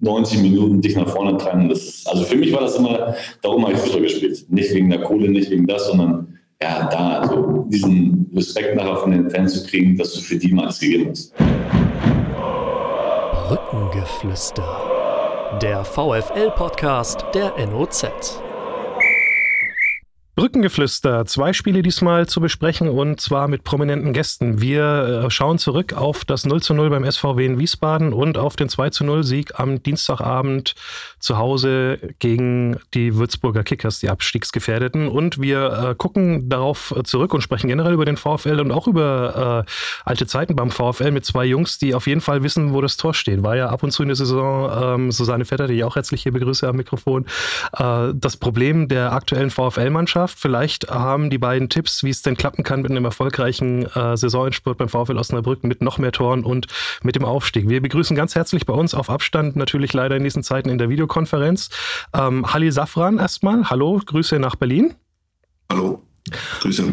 [0.00, 1.68] 90 Minuten dich nach vorne treiben.
[1.68, 4.44] Das, also für mich war das immer, darum habe ich Fußball gespielt.
[4.48, 9.10] Nicht wegen der Kohle, nicht wegen das, sondern ja, da, also diesen Respekt nachher von
[9.10, 11.34] den Fans zu kriegen, dass du für die mal gegeben hast.
[13.48, 14.80] Brückengeflüster.
[15.62, 18.06] Der VFL-Podcast der NOZ.
[20.40, 24.62] Brückengeflüster, zwei Spiele diesmal zu besprechen und zwar mit prominenten Gästen.
[24.62, 28.56] Wir äh, schauen zurück auf das 0 zu 0 beim SVW in Wiesbaden und auf
[28.56, 30.76] den 2 zu 0 Sieg am Dienstagabend
[31.18, 35.08] zu Hause gegen die Würzburger Kickers, die Abstiegsgefährdeten.
[35.08, 39.66] Und wir äh, gucken darauf zurück und sprechen generell über den VfL und auch über
[39.68, 39.70] äh,
[40.06, 43.12] alte Zeiten beim VfL mit zwei Jungs, die auf jeden Fall wissen, wo das Tor
[43.12, 43.42] steht.
[43.42, 46.22] War ja ab und zu in der Saison ähm, Susanne Vetter, die ich auch herzlich
[46.22, 47.26] hier begrüße am Mikrofon.
[47.76, 50.38] Äh, das Problem der aktuellen VfL-Mannschaft Mannschaft.
[50.38, 54.78] Vielleicht haben die beiden Tipps, wie es denn klappen kann mit einem erfolgreichen äh, Saisonendspurt
[54.78, 56.66] beim VfL Osnabrück mit noch mehr Toren und
[57.02, 57.68] mit dem Aufstieg.
[57.68, 60.88] Wir begrüßen ganz herzlich bei uns auf Abstand, natürlich leider in diesen Zeiten in der
[60.88, 61.70] Videokonferenz,
[62.14, 63.68] ähm, Halil Safran erstmal.
[63.68, 64.94] Hallo, Grüße nach Berlin.
[65.70, 66.02] Hallo,
[66.60, 66.84] Grüße.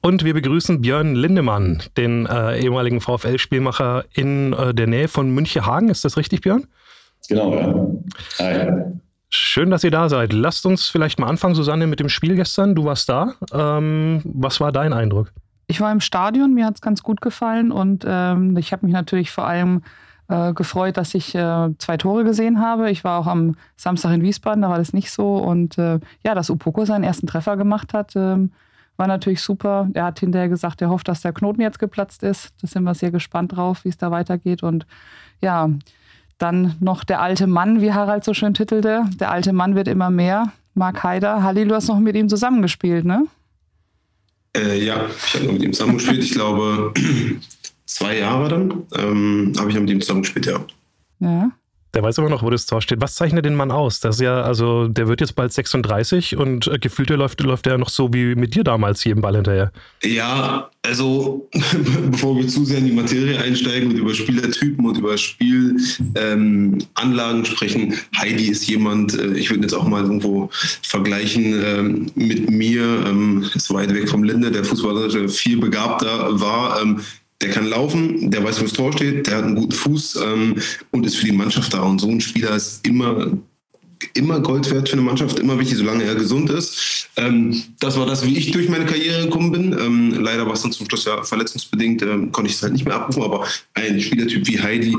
[0.00, 5.88] Und wir begrüßen Björn Lindemann, den äh, ehemaligen VfL-Spielmacher in äh, der Nähe von Münchehagen.
[5.88, 6.66] Ist das richtig, Björn?
[7.28, 7.74] Genau, ja.
[8.38, 8.98] Hi.
[9.30, 10.32] Schön, dass ihr da seid.
[10.32, 12.74] Lasst uns vielleicht mal anfangen, Susanne, mit dem Spiel gestern.
[12.74, 13.34] Du warst da.
[13.52, 15.32] Ähm, was war dein Eindruck?
[15.66, 18.94] Ich war im Stadion, mir hat es ganz gut gefallen und ähm, ich habe mich
[18.94, 19.82] natürlich vor allem
[20.28, 22.90] äh, gefreut, dass ich äh, zwei Tore gesehen habe.
[22.90, 25.36] Ich war auch am Samstag in Wiesbaden, da war das nicht so.
[25.36, 28.52] Und äh, ja, dass Upoko seinen ersten Treffer gemacht hat, ähm,
[28.96, 29.88] war natürlich super.
[29.92, 32.54] Er hat hinterher gesagt, er hofft, dass der Knoten jetzt geplatzt ist.
[32.62, 34.62] Da sind wir sehr gespannt drauf, wie es da weitergeht.
[34.62, 34.86] Und
[35.40, 35.68] ja,
[36.38, 39.04] dann noch der alte Mann, wie Harald so schön titelte.
[39.18, 40.52] Der alte Mann wird immer mehr.
[40.74, 41.42] Mark Haider.
[41.42, 43.26] Halli, du hast noch mit ihm zusammengespielt, ne?
[44.56, 46.22] Äh, ja, ich habe noch mit ihm zusammengespielt.
[46.22, 46.94] Ich glaube,
[47.86, 50.60] zwei Jahre dann ähm, habe ich noch mit ihm zusammengespielt, ja.
[51.20, 51.50] Ja.
[51.94, 53.00] Der weiß immer noch, wo das Tor steht.
[53.00, 54.00] Was zeichnet den Mann aus?
[54.00, 57.88] Das ja, also, der wird jetzt bald 36 und äh, gefühlt läuft, läuft er noch
[57.88, 59.72] so wie mit dir damals jedem Ball hinterher.
[60.02, 61.48] Ja, also,
[62.10, 67.44] bevor wir zu sehr in die Materie einsteigen und über Spielertypen und über Spielanlagen ähm,
[67.44, 70.50] sprechen, Heidi ist jemand, äh, ich würde jetzt auch mal irgendwo
[70.82, 76.82] vergleichen ähm, mit mir, ähm, ist weit weg vom Linde, der fußballerische viel begabter war.
[76.82, 77.00] Ähm,
[77.40, 80.56] der kann laufen, der weiß, wo das Tor steht, der hat einen guten Fuß ähm,
[80.90, 81.82] und ist für die Mannschaft da.
[81.82, 83.30] Und so ein Spieler ist immer,
[84.14, 87.08] immer Gold wert für eine Mannschaft, immer wichtig, solange er gesund ist.
[87.16, 89.72] Ähm, das war das, wie ich durch meine Karriere gekommen bin.
[89.72, 92.84] Ähm, leider war es dann zum Schluss ja verletzungsbedingt, ähm, konnte ich es halt nicht
[92.84, 94.96] mehr abrufen, aber ein Spielertyp wie Heidi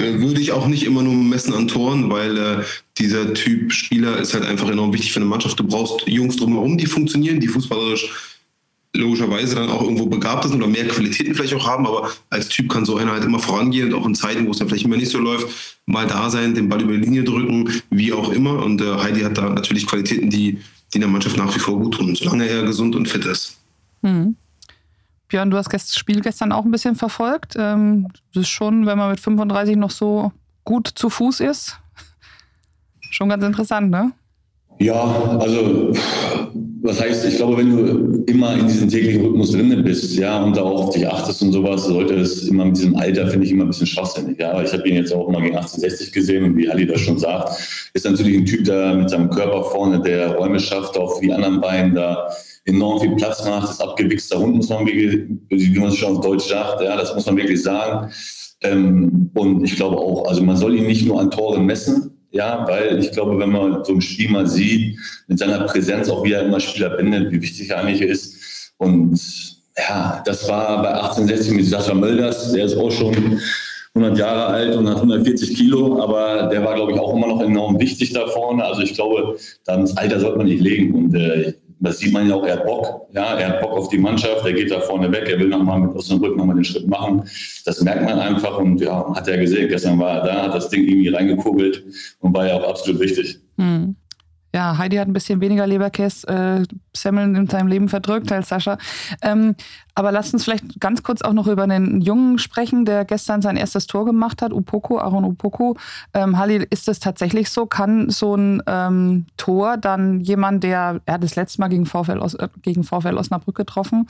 [0.00, 2.64] äh, würde ich auch nicht immer nur messen an Toren, weil äh,
[2.98, 5.60] dieser Typ Spieler ist halt einfach enorm wichtig für eine Mannschaft.
[5.60, 8.37] Du brauchst Jungs drumherum, die funktionieren, die fußballerisch
[8.98, 12.68] logischerweise dann auch irgendwo begabt sind oder mehr Qualitäten vielleicht auch haben, aber als Typ
[12.68, 14.96] kann so einer halt immer vorangehen und auch in Zeiten, wo es dann vielleicht immer
[14.96, 15.48] nicht so läuft,
[15.86, 18.62] mal da sein, den Ball über die Linie drücken, wie auch immer.
[18.62, 20.58] Und äh, Heidi hat da natürlich Qualitäten, die,
[20.92, 23.56] die der Mannschaft nach wie vor gut tun, solange er gesund und fit ist.
[24.02, 24.36] Hm.
[25.28, 27.54] Björn, du hast das Spiel gestern auch ein bisschen verfolgt.
[27.56, 30.32] Ähm, das ist schon, wenn man mit 35 noch so
[30.64, 31.76] gut zu Fuß ist,
[33.10, 34.12] schon ganz interessant, ne?
[34.80, 35.02] Ja,
[35.40, 35.92] also
[36.88, 40.56] was heißt, ich glaube, wenn du immer in diesem täglichen Rhythmus drin bist, ja, und
[40.56, 43.52] da auch auf dich achtest und sowas, sollte es immer mit diesem Alter, finde ich,
[43.52, 44.40] immer ein bisschen schwachsinnig.
[44.40, 47.18] Ja, ich habe ihn jetzt auch mal gegen 1860 gesehen und wie Ali das schon
[47.18, 51.26] sagt, ist natürlich ein Typ, der mit seinem Körper vorne, der Räume schafft, auch für
[51.26, 52.30] die anderen Beinen da
[52.64, 56.22] enorm viel Platz macht, das abgewichster Hund, muss man wirklich, wie man es schon auf
[56.22, 58.10] Deutsch sagt, ja, das muss man wirklich sagen.
[58.62, 62.66] Ähm, und ich glaube auch, also man soll ihn nicht nur an Toren messen, ja,
[62.68, 66.32] weil ich glaube, wenn man so ein Spiel mal sieht, mit seiner Präsenz, auch wie
[66.32, 68.72] er immer Spieler bindet, wie wichtig er eigentlich ist.
[68.76, 69.18] Und
[69.76, 73.40] ja, das war bei 1860 mit Sascha Mölders, der ist auch schon
[73.94, 77.40] 100 Jahre alt und hat 140 Kilo, aber der war, glaube ich, auch immer noch
[77.42, 78.64] enorm wichtig da vorne.
[78.64, 80.94] Also ich glaube, das Alter sollte man nicht legen.
[80.94, 83.08] Und äh, das sieht man ja auch, er hat Bock.
[83.12, 85.80] Ja, er hat Bock auf die Mannschaft, er geht da vorne weg, er will nochmal
[85.80, 87.22] mit Rücken nochmal den Schritt machen.
[87.64, 89.68] Das merkt man einfach und ja, hat er gesehen.
[89.68, 91.84] Gestern war er da, hat das Ding irgendwie reingekurbelt
[92.20, 93.38] und war ja auch absolut wichtig.
[93.58, 93.96] Hm.
[94.58, 98.76] Ja, Heidi hat ein bisschen weniger Leberkäse-Semmeln äh, in seinem Leben verdrückt als Sascha.
[99.22, 99.54] Ähm,
[99.94, 103.56] aber lasst uns vielleicht ganz kurz auch noch über einen Jungen sprechen, der gestern sein
[103.56, 105.76] erstes Tor gemacht hat, Upoko, Aaron Upoko.
[106.12, 107.66] Ähm, Halil, ist das tatsächlich so?
[107.66, 112.18] Kann so ein ähm, Tor dann jemand, der, er hat das letzte Mal gegen VfL,
[112.18, 114.08] Os, äh, gegen VfL Osnabrück getroffen,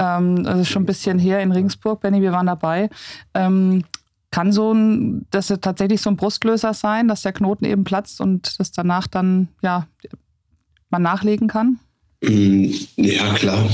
[0.00, 2.90] ähm, das ist schon ein bisschen her in Regensburg, Benny, wir waren dabei.
[3.32, 3.84] Ähm,
[4.34, 8.58] kann so ein, das tatsächlich so ein Brustlöser sein, dass der Knoten eben platzt und
[8.58, 9.86] das danach dann, ja,
[10.90, 11.78] man nachlegen kann?
[12.20, 13.64] Mm, ja, klar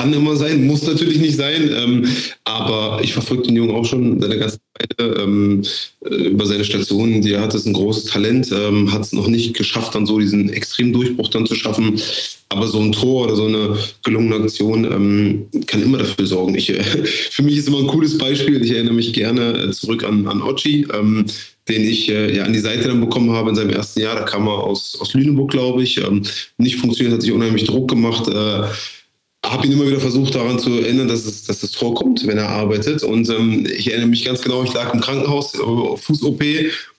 [0.00, 1.70] kann immer sein, muss natürlich nicht sein.
[1.74, 2.06] Ähm,
[2.44, 5.62] aber ich verfolge den Jungen auch schon seine ganze Zeit ähm,
[6.04, 7.20] äh, über seine Stationen.
[7.20, 10.48] Der hat es ein großes Talent, ähm, hat es noch nicht geschafft, dann so diesen
[10.48, 12.00] extremen Durchbruch dann zu schaffen.
[12.48, 16.54] Aber so ein Tor oder so eine gelungene Aktion ähm, kann immer dafür sorgen.
[16.54, 16.82] Ich, äh,
[17.30, 18.64] für mich ist immer ein cooles Beispiel.
[18.64, 21.26] Ich erinnere mich gerne äh, zurück an, an Ochi, ähm,
[21.68, 24.14] den ich äh, ja an die Seite dann bekommen habe in seinem ersten Jahr.
[24.14, 25.98] Da kam er aus, aus Lüneburg, glaube ich.
[25.98, 26.22] Ähm,
[26.56, 28.26] nicht funktioniert, hat sich unheimlich Druck gemacht.
[28.28, 28.62] Äh,
[29.44, 32.36] habe ihn immer wieder versucht daran zu erinnern, dass, es, dass das Tor kommt, wenn
[32.36, 33.02] er arbeitet.
[33.02, 36.42] Und ähm, ich erinnere mich ganz genau, ich lag im Krankenhaus, äh, Fuß-OP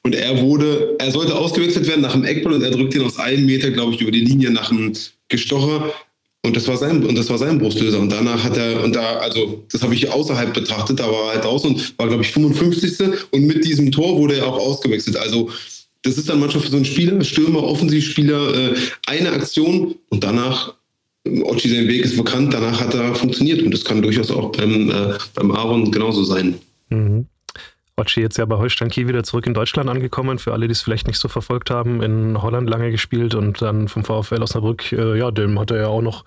[0.04, 3.20] und er wurde, er sollte ausgewechselt werden nach dem Eckball und er drückt ihn aus
[3.20, 4.94] einem Meter, glaube ich, über die Linie nach einem
[5.30, 5.94] Gestocher.
[6.44, 8.00] Und das war sein, und das war sein Brustlöser.
[8.00, 11.34] Und danach hat er, und da, also, das habe ich außerhalb betrachtet, da war er
[11.36, 13.08] halt aus und war, glaube ich, 55.
[13.30, 15.18] Und mit diesem Tor wurde er auch ausgewechselt.
[15.18, 15.52] Also,
[16.02, 20.74] das ist dann manchmal für so einen Spieler, Stürmer, Offensivspieler, äh, eine Aktion und danach
[21.24, 24.90] Ochi, sein Weg ist bekannt, danach hat er funktioniert und das kann durchaus auch beim,
[24.90, 26.56] äh, beim Aaron genauso sein.
[26.90, 27.28] Mhm.
[27.98, 30.40] Ochi jetzt ja bei Holstein Kiel wieder zurück in Deutschland angekommen.
[30.40, 33.88] Für alle, die es vielleicht nicht so verfolgt haben, in Holland lange gespielt und dann
[33.90, 36.24] vom VfL Osnabrück, äh, ja, dem hat er ja auch noch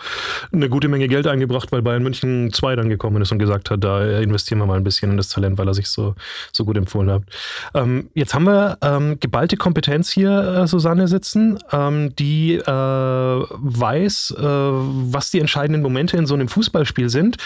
[0.52, 3.82] eine gute Menge Geld eingebracht, weil Bayern München 2 dann gekommen ist und gesagt hat,
[3.82, 6.14] da investieren wir mal ein bisschen in das Talent, weil er sich so,
[6.52, 7.22] so gut empfohlen hat.
[7.74, 14.34] Ähm, jetzt haben wir ähm, geballte Kompetenz hier, äh, Susanne, sitzen, ähm, die äh, weiß,
[14.38, 17.38] äh, was die entscheidenden Momente in so einem Fußballspiel sind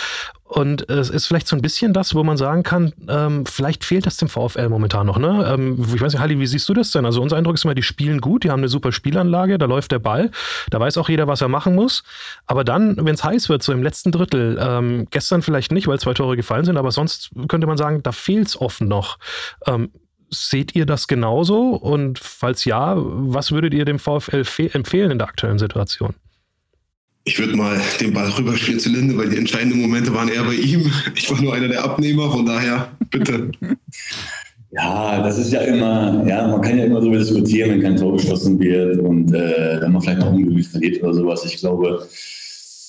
[0.49, 4.07] und es ist vielleicht so ein bisschen das, wo man sagen kann, ähm, vielleicht fehlt
[4.07, 5.19] das dem VfL momentan noch.
[5.19, 5.47] Ne?
[5.47, 7.05] Ähm, ich weiß nicht, Halli, wie siehst du das denn?
[7.05, 9.93] Also unser Eindruck ist immer, die spielen gut, die haben eine super Spielanlage, da läuft
[9.93, 10.31] der Ball,
[10.71, 12.03] da weiß auch jeder, was er machen muss.
[12.47, 16.01] Aber dann, wenn es heiß wird, so im letzten Drittel, ähm, gestern vielleicht nicht, weil
[16.01, 19.19] zwei Tore gefallen sind, aber sonst könnte man sagen, da fehlt es offen noch.
[19.67, 19.91] Ähm,
[20.31, 21.75] seht ihr das genauso?
[21.75, 26.15] Und falls ja, was würdet ihr dem VfL empfehlen in der aktuellen Situation?
[27.29, 30.55] Ich würde mal den Ball rüberspielen zu Linde, weil die entscheidenden Momente waren eher bei
[30.55, 30.91] ihm.
[31.15, 33.51] Ich war nur einer der Abnehmer, von daher bitte.
[34.71, 38.17] Ja, das ist ja immer, ja, man kann ja immer darüber diskutieren, wenn kein Tor
[38.17, 41.45] geschossen wird und äh, wenn man vielleicht noch unglücklich verliert oder sowas.
[41.45, 42.09] Ich glaube,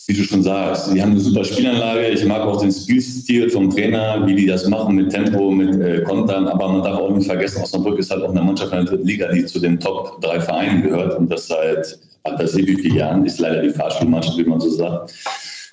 [0.08, 2.08] wie du schon sagst, die haben eine super Spielanlage.
[2.08, 6.02] Ich mag auch den Spielstil vom Trainer, wie die das machen mit Tempo, mit äh,
[6.04, 6.48] Kontern.
[6.48, 9.06] Aber man darf auch nicht vergessen, Osnabrück ist halt auch eine Mannschaft in der dritten
[9.06, 12.00] Liga, die zu den Top drei Vereinen gehört und das seit
[12.48, 15.14] viele Jahren, ist leider die Fahrstuhlmannschaft, wie man so sagt.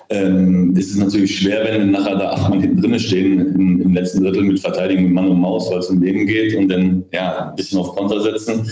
[0.09, 4.23] Ähm, ist natürlich schwer, wenn nachher da acht Mann hinten drin stehen im, im, letzten
[4.23, 7.49] Drittel mit Verteidigung mit Mann und Maus, weil es um Leben geht und dann ja,
[7.49, 8.71] ein bisschen auf Konter setzen.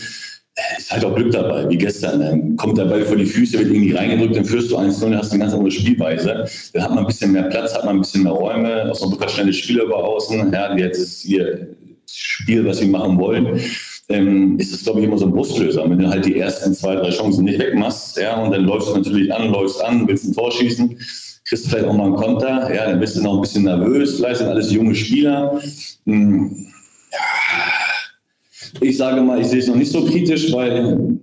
[0.55, 2.21] Äh, ist halt auch Glück dabei, wie gestern.
[2.21, 5.17] Dann kommt der Ball vor die Füße, wird irgendwie reingedrückt, dann führst du 1-0, dann
[5.17, 6.45] hast eine ganz andere Spielweise.
[6.71, 8.89] Dann hat man ein bisschen mehr Platz, hat man ein bisschen mehr Räume.
[8.89, 10.53] Aus Osnabrück hat schnelle Spieler über außen.
[10.53, 11.67] Ja, jetzt ihr
[12.09, 13.59] Spiel, was sie machen wollen
[14.09, 15.89] ähm, ist es, glaube ich, immer so ein Brustlöser.
[15.89, 18.95] Wenn du halt die ersten zwei, drei Chancen nicht wegmachst, ja, und dann läufst du
[18.95, 20.97] natürlich an, läufst an, willst ein Tor schießen,
[21.45, 24.37] kriegst vielleicht auch mal einen Konter, ja, dann bist du noch ein bisschen nervös, vielleicht
[24.37, 25.59] sind alles junge Spieler.
[26.05, 26.67] Hm.
[28.81, 31.19] Ich sage mal, ich sehe es noch nicht so kritisch, weil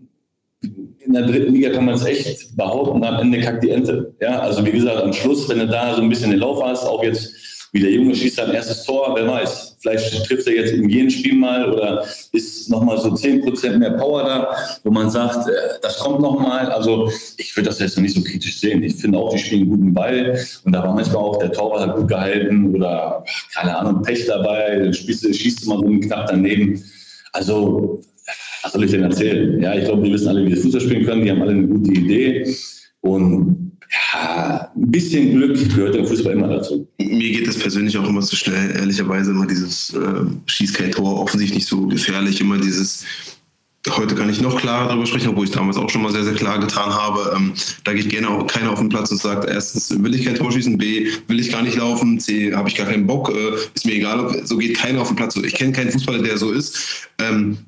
[1.05, 4.14] in der dritten Liga kann man es echt behaupten, am Ende kackt die Ente.
[4.20, 6.84] Ja, also wie gesagt, am Schluss, wenn du da so ein bisschen den Lauf hast,
[6.84, 7.34] auch jetzt
[7.73, 9.72] wie der Junge schießt sein erstes Tor, wer weiß.
[9.82, 14.23] Vielleicht trifft er jetzt in jedem Spiel mal oder ist nochmal so 10% mehr Power
[14.23, 15.52] da, wo man sagt, äh,
[15.82, 16.70] das kommt nochmal.
[16.70, 18.82] Also ich würde das jetzt noch nicht so kritisch sehen.
[18.84, 21.96] Ich finde auch, die spielen einen guten Ball und da war manchmal auch der Torwart
[21.96, 26.82] gut gehalten oder keine Ahnung, Pech dabei, schießt, schießt mal so knapp daneben.
[27.32, 28.00] Also
[28.62, 29.61] was soll ich denn erzählen?
[29.61, 31.67] Ja, ich glaube, die wissen alle, wie sie Fußball spielen können, die haben alle eine
[31.67, 32.55] gute Idee
[33.01, 36.89] und ja, ein bisschen Glück gehört im Fußball immer dazu.
[36.99, 41.20] Mir geht es persönlich auch immer zu schnell, ehrlicherweise immer dieses äh, Schieß kein Tor,
[41.20, 43.05] offensichtlich nicht so gefährlich, immer dieses
[43.91, 46.34] Heute kann ich noch klarer darüber sprechen, obwohl ich damals auch schon mal sehr, sehr
[46.34, 47.34] klar getan habe.
[47.34, 50.37] Ähm, da geht gerne auch keiner auf den Platz und sagt, erstens will ich kein
[50.37, 53.56] Tor schießen, B will ich gar nicht laufen, C habe ich gar keinen Bock, äh,
[53.75, 55.34] ist mir egal, so geht keiner auf den Platz.
[55.34, 57.08] Ich kenne keinen Fußballer, der so ist.
[57.19, 57.58] Ähm,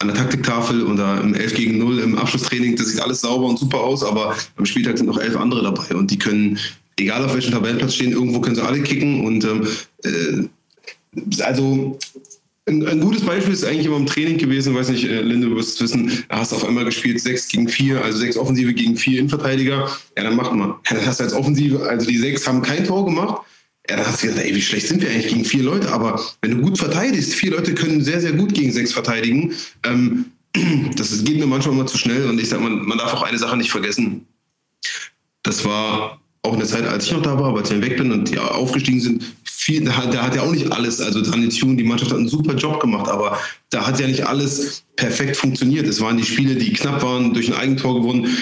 [0.00, 3.58] an der Taktiktafel oder im 11 gegen 0 im Abschlusstraining, das sieht alles sauber und
[3.58, 6.58] super aus, aber am Spieltag sind noch elf andere dabei und die können,
[6.98, 9.66] egal auf welchem Tabellenplatz stehen, irgendwo können sie alle kicken und ähm,
[10.02, 11.98] äh, also
[12.66, 15.56] ein, ein, gutes Beispiel ist eigentlich immer im Training gewesen, weiß nicht, äh, Linde, du
[15.56, 18.72] wirst es wissen, da hast du auf einmal gespielt, 6 gegen 4, also 6 Offensive
[18.72, 19.90] gegen 4 Innenverteidiger.
[20.16, 20.68] Ja, dann macht man.
[20.88, 23.42] Ja, dann hast du als Offensive, also die 6 haben kein Tor gemacht,
[23.88, 25.90] ja, da hast gedacht, ey, wie schlecht sind wir eigentlich gegen vier Leute?
[25.92, 29.52] Aber wenn du gut verteidigst, vier Leute können sehr, sehr gut gegen sechs verteidigen.
[29.84, 30.26] Ähm,
[30.96, 33.38] das geht mir manchmal immer zu schnell und ich sage, man, man darf auch eine
[33.38, 34.26] Sache nicht vergessen.
[35.42, 38.12] Das war auch in der Zeit, als ich noch da war, als ich weg bin
[38.12, 41.50] und die aufgestiegen sind, viel, da, hat, da hat ja auch nicht alles, also Daniel
[41.50, 45.36] Thune, die Mannschaft hat einen super Job gemacht, aber da hat ja nicht alles perfekt
[45.36, 45.86] funktioniert.
[45.86, 48.36] Es waren die Spiele, die knapp waren, durch ein Eigentor gewonnen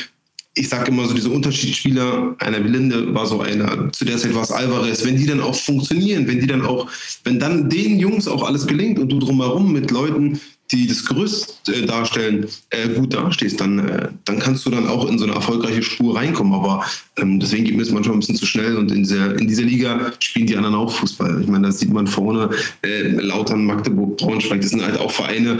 [0.58, 4.42] ich sage immer so, diese Unterschiedsspieler, einer Belinde war so einer, zu der Zeit war
[4.42, 6.88] es Alvarez, wenn die dann auch funktionieren, wenn die dann auch,
[7.24, 11.62] wenn dann den Jungs auch alles gelingt und du drumherum mit Leuten, die das Gerüst
[11.68, 15.34] äh, darstellen, äh, gut dastehst, dann, äh, dann kannst du dann auch in so eine
[15.34, 16.52] erfolgreiche Spur reinkommen.
[16.52, 16.84] Aber
[17.16, 19.62] ähm, deswegen geht mir das manchmal ein bisschen zu schnell und in dieser, in dieser
[19.62, 21.40] Liga spielen die anderen auch Fußball.
[21.40, 22.50] Ich meine, da sieht man vorne
[22.82, 25.58] äh, Lautern, Magdeburg, Braunschweig, das sind halt auch Vereine,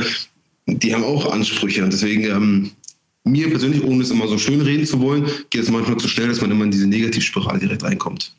[0.67, 1.85] die haben auch Ansprüche.
[1.85, 2.71] Und deswegen, ähm,
[3.31, 6.29] mir persönlich, ohne es immer so schön reden zu wollen, geht es manchmal zu schnell,
[6.29, 8.33] dass man immer in diese Negativspirale direkt reinkommt.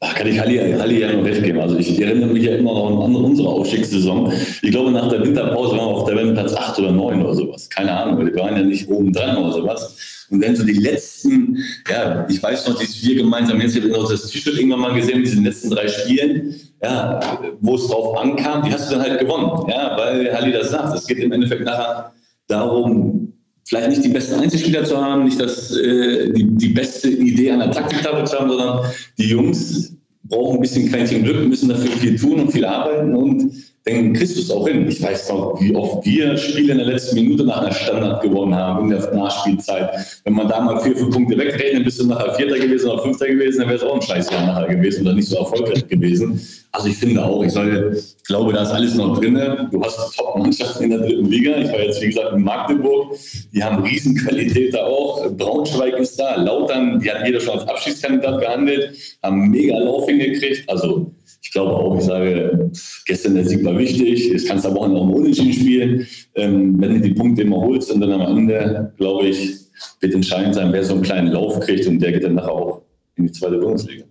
[0.00, 0.54] Ach, kann ich Halli,
[1.00, 1.58] ja noch recht geben.
[1.58, 4.32] Also ich erinnere mich ja immer noch an unsere Aufstiegssaison.
[4.62, 7.68] Ich glaube, nach der Winterpause waren wir auf der Wellenplatz 8 oder 9 oder sowas.
[7.68, 10.26] Keine Ahnung, wir waren ja nicht oben dran oder sowas.
[10.30, 11.58] Und dann so die letzten,
[11.90, 14.94] ja, ich weiß noch, dieses wir gemeinsam, jetzt habe ich noch das T-Shirt irgendwann mal
[14.94, 19.18] gesehen, diesen letzten drei Spielen, ja, wo es drauf ankam, die hast du dann halt
[19.18, 19.68] gewonnen.
[19.68, 20.94] Ja, weil Halli das sagt.
[20.94, 22.12] Es geht im Endeffekt nachher
[22.46, 23.27] darum,
[23.68, 27.58] vielleicht nicht die besten Einzelspieler zu haben, nicht das, äh, die, die beste Idee an
[27.58, 29.94] der Taktiktafel zu haben, sondern die Jungs
[30.24, 33.52] brauchen ein bisschen Quäntchen Glück, müssen dafür viel tun und viel arbeiten und
[33.88, 34.88] dann kriegst du es auch hin.
[34.88, 38.54] Ich weiß noch, wie oft wir Spiele in der letzten Minute nach einer Standard gewonnen
[38.54, 39.90] haben, in der Nachspielzeit.
[40.24, 43.26] Wenn man da mal vier, fünf Punkte wegrechnet, bist du nachher Vierter gewesen oder Fünfter
[43.26, 46.40] gewesen, dann wäre es auch ein Scheißjahr nachher gewesen oder nicht so erfolgreich gewesen.
[46.72, 47.96] Also ich finde auch, ich, soll,
[48.28, 49.38] glaube, da ist alles noch drin.
[49.70, 51.56] Du hast Top-Mannschaften in der dritten Liga.
[51.56, 53.16] Ich war jetzt, wie gesagt, in Magdeburg.
[53.52, 55.28] Die haben Riesenqualität da auch.
[55.30, 56.36] Braunschweig ist da.
[56.36, 60.68] Lautern, die hat jeder schon als Abschiedskandidat gehandelt, haben mega Lauf hingekriegt.
[60.68, 61.10] Also
[61.48, 62.70] ich glaube auch, ich sage,
[63.06, 64.30] gestern der Sieg war wichtig.
[64.34, 66.06] Es kannst aber auch noch im Unentschieden spielen.
[66.34, 69.56] Ähm, wenn du die Punkte immer holst und dann am Ende, glaube ich,
[70.00, 72.82] wird entscheidend sein, wer so einen kleinen Lauf kriegt und der geht dann nachher auch
[73.16, 74.04] in die zweite Bundesliga.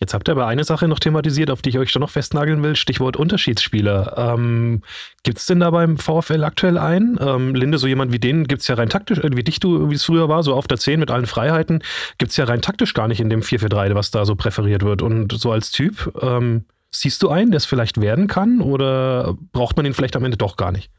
[0.00, 2.62] Jetzt habt ihr aber eine Sache noch thematisiert, auf die ich euch schon noch festnageln
[2.62, 4.14] will, Stichwort Unterschiedsspieler.
[4.16, 4.82] Ähm,
[5.24, 7.18] gibt es denn da beim VfL aktuell einen?
[7.20, 9.90] Ähm, Linde, so jemand wie den gibt es ja rein taktisch, äh, wie dich du,
[9.90, 11.82] wie es früher war, so auf der 10 mit allen Freiheiten,
[12.16, 15.02] gibt es ja rein taktisch gar nicht in dem 4-4-3, was da so präferiert wird.
[15.02, 19.76] Und so als Typ, ähm, siehst du einen, der es vielleicht werden kann oder braucht
[19.76, 20.90] man ihn vielleicht am Ende doch gar nicht?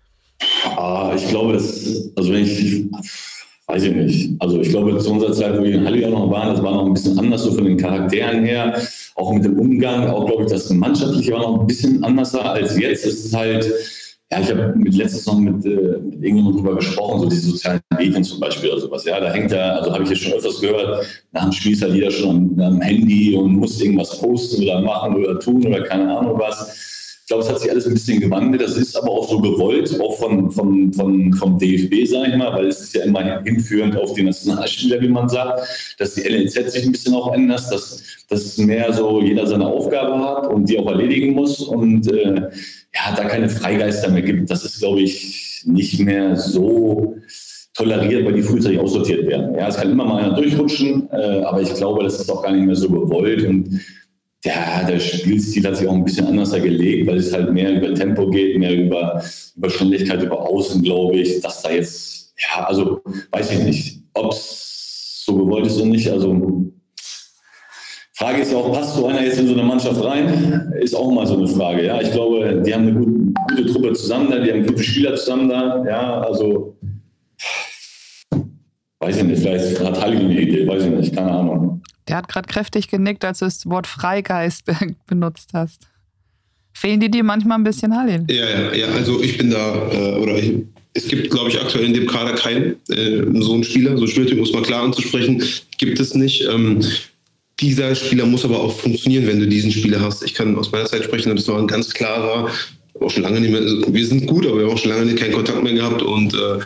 [0.78, 2.86] Ah, ich glaube, das, also wenn ich
[3.72, 4.32] Weiß ich nicht.
[4.40, 6.74] Also ich glaube, zu unserer Zeit, wo wir in Halle auch noch waren, das war
[6.74, 8.78] noch ein bisschen anders so von den Charakteren her,
[9.16, 12.78] auch mit dem Umgang, auch glaube ich, das Mannschaftliche war noch ein bisschen anders als
[12.78, 13.06] jetzt.
[13.06, 13.66] Es ist halt,
[14.30, 17.80] ja, ich habe mit letztes noch mit, äh, mit irgendjemandem drüber gesprochen, so diese sozialen
[17.98, 19.06] Medien zum Beispiel oder sowas.
[19.06, 21.82] Ja, da hängt ja, also habe ich jetzt schon öfters gehört, nach dem Spiel ist
[21.82, 25.82] halt jeder schon am, am Handy und muss irgendwas posten oder machen oder tun oder
[25.84, 26.91] keine Ahnung was
[27.32, 28.62] glaube, es hat sich alles ein bisschen gewandelt.
[28.62, 32.54] Das ist aber auch so gewollt, auch von, von, von, vom DFB, sage ich mal,
[32.54, 36.72] weil es ist ja immer hinführend auf die Nationalspieler, wie man sagt, dass die LNZ
[36.72, 40.78] sich ein bisschen auch ändert, dass, dass mehr so jeder seine Aufgabe hat und die
[40.78, 42.50] auch erledigen muss und äh,
[42.94, 44.52] ja, da keine Freigeister mehr gibt.
[44.52, 47.16] Das ist, glaube ich, nicht mehr so
[47.74, 49.56] toleriert, weil die frühzeitig aussortiert werden.
[49.56, 52.52] Ja, es kann immer mal einer durchrutschen, äh, aber ich glaube, das ist auch gar
[52.52, 53.80] nicht mehr so gewollt und
[54.44, 57.94] ja, der Spielstil hat sich auch ein bisschen anders gelegt, weil es halt mehr über
[57.94, 59.24] Tempo geht, mehr über,
[59.56, 64.32] über Schnelligkeit, über Außen, glaube ich, dass da jetzt, ja, also weiß ich nicht, ob
[64.32, 66.10] es so gewollt ist oder nicht.
[66.10, 66.72] Also
[68.14, 70.74] Frage ist ja auch, passt so einer jetzt in so eine Mannschaft rein?
[70.80, 71.86] Ist auch mal so eine Frage.
[71.86, 75.16] Ja, ich glaube, die haben eine gute, gute Truppe zusammen da, die haben gute Spieler
[75.16, 75.84] zusammen da.
[75.86, 76.78] Ja, also
[79.00, 81.81] weiß ich nicht, vielleicht hat Halli eine Idee, weiß ich nicht, keine Ahnung.
[82.12, 84.66] Der hat gerade kräftig genickt, als du das Wort Freigeist
[85.08, 85.88] benutzt hast.
[86.74, 88.26] Fehlen die dir manchmal ein bisschen, Halil?
[88.30, 90.56] Ja, ja, ja, also ich bin da, äh, oder ich,
[90.94, 94.36] es gibt, glaube ich, aktuell in dem Kader keinen äh, so einen Spieler, so Schmidt,
[94.38, 95.42] muss man klar anzusprechen,
[95.78, 96.46] gibt es nicht.
[96.50, 96.84] Ähm,
[97.62, 100.22] dieser Spieler muss aber auch funktionieren, wenn du diesen Spieler hast.
[100.24, 102.50] Ich kann aus meiner Zeit sprechen, das war ein ganz klarer,
[103.00, 105.32] auch schon lange nicht mehr, wir sind gut, aber wir haben auch schon lange keinen
[105.34, 106.02] Kontakt mehr gehabt.
[106.02, 106.60] Und äh,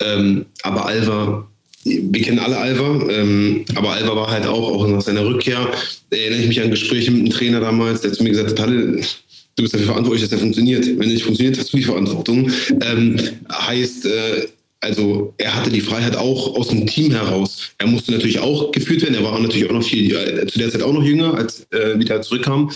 [0.00, 1.47] ähm, aber Alva
[1.84, 5.70] wir kennen alle Alva, ähm, aber Alva war halt auch, auch nach seiner Rückkehr,
[6.10, 9.62] erinnere ich mich an Gespräche mit einem Trainer damals, der zu mir gesagt hat, du
[9.62, 10.86] bist dafür verantwortlich, dass er funktioniert.
[10.86, 12.50] Wenn er nicht funktioniert, hast du die Verantwortung.
[12.80, 13.18] Ähm,
[13.50, 14.48] heißt, äh,
[14.80, 17.72] also er hatte die Freiheit auch aus dem Team heraus.
[17.78, 19.16] Er musste natürlich auch geführt werden.
[19.16, 21.98] Er war natürlich auch noch viel, äh, zu der Zeit auch noch jünger, als äh,
[21.98, 22.70] wieder zurückkam.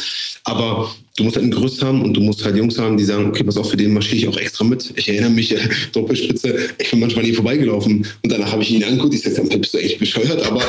[0.45, 3.27] Aber du musst halt ein Gerüst haben und du musst halt Jungs haben, die sagen,
[3.27, 4.93] okay, pass auf, für den marschiere ich auch extra mit.
[4.97, 5.59] Ich erinnere mich, äh,
[5.93, 9.75] Doppelspitze, ich bin manchmal nie vorbeigelaufen und danach habe ich ihn angeguckt, ich sagte, bist
[9.75, 10.63] du echt bescheuert, aber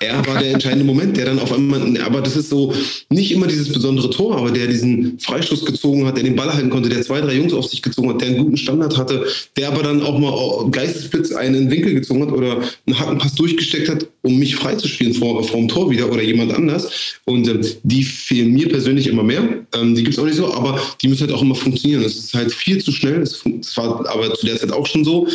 [0.00, 2.74] er war der entscheidende Moment, der dann auf einmal, aber das ist so,
[3.08, 6.70] nicht immer dieses besondere Tor, aber der diesen Freistoß gezogen hat, der den Ball halten
[6.70, 9.68] konnte, der zwei, drei Jungs auf sich gezogen hat, der einen guten Standard hatte, der
[9.68, 14.38] aber dann auch mal Geistesblitz einen Winkel gezogen hat oder einen Hackenpass durchgesteckt hat, um
[14.38, 18.68] mich freizuspielen vor, vor dem Tor wieder oder jemand anders und äh, die fehlen mir
[18.68, 21.42] persönlich immer mehr ähm, die gibt es auch nicht so, aber die müssen halt auch
[21.42, 22.02] immer funktionieren.
[22.02, 23.22] Es ist halt viel zu schnell.
[23.22, 23.44] Es
[23.76, 25.28] war aber zu der Zeit auch schon so.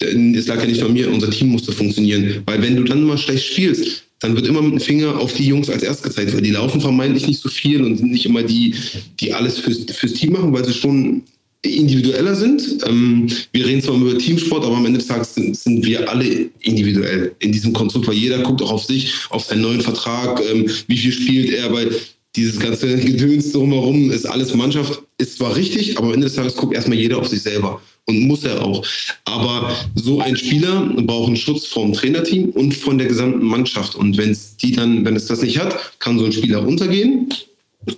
[0.00, 2.42] es lag ja nicht an mir, unser Team musste funktionieren.
[2.46, 5.46] Weil wenn du dann mal schlecht spielst, dann wird immer mit dem Finger auf die
[5.46, 8.42] Jungs als erst gezeigt, weil die laufen vermeintlich nicht so viel und sind nicht immer
[8.42, 8.74] die,
[9.18, 11.22] die alles fürs, fürs Team machen, weil sie schon
[11.62, 12.78] individueller sind.
[12.86, 16.48] Ähm, wir reden zwar über Teamsport, aber am Ende des Tages sind, sind, wir alle
[16.60, 20.68] individuell in diesem Konstrukt, weil jeder guckt auch auf sich, auf seinen neuen Vertrag, ähm,
[20.86, 21.94] wie viel spielt er, weil
[22.36, 26.56] dieses ganze Gedöns drumherum ist alles Mannschaft, ist zwar richtig, aber am Ende des Tages
[26.56, 28.84] guckt erstmal jeder auf sich selber und muss er auch.
[29.24, 33.94] Aber so ein Spieler braucht einen Schutz vom Trainerteam und von der gesamten Mannschaft.
[33.94, 37.32] Und wenn es die dann, wenn es das nicht hat, kann so ein Spieler untergehen.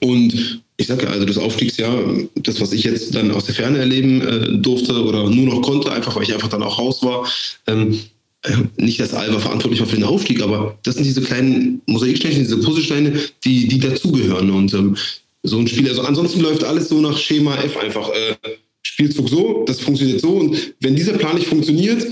[0.00, 2.04] Und ich sage ja, also das Aufstiegsjahr,
[2.36, 5.92] das, was ich jetzt dann aus der Ferne erleben äh, durfte oder nur noch konnte,
[5.92, 7.28] einfach weil ich einfach dann auch raus war,
[7.66, 8.00] ähm,
[8.42, 12.34] äh, nicht, dass Alba verantwortlich war für den Aufstieg, aber das sind diese kleinen Mosaiksteine,
[12.34, 13.12] diese Puzzlesteine,
[13.44, 14.50] die, die dazugehören.
[14.50, 14.96] Und ähm,
[15.42, 18.08] so ein Spiel, also ansonsten läuft alles so nach Schema F einfach.
[18.10, 18.36] Äh,
[18.84, 20.30] Spielzug so, das funktioniert so.
[20.30, 22.10] Und wenn dieser Plan nicht funktioniert,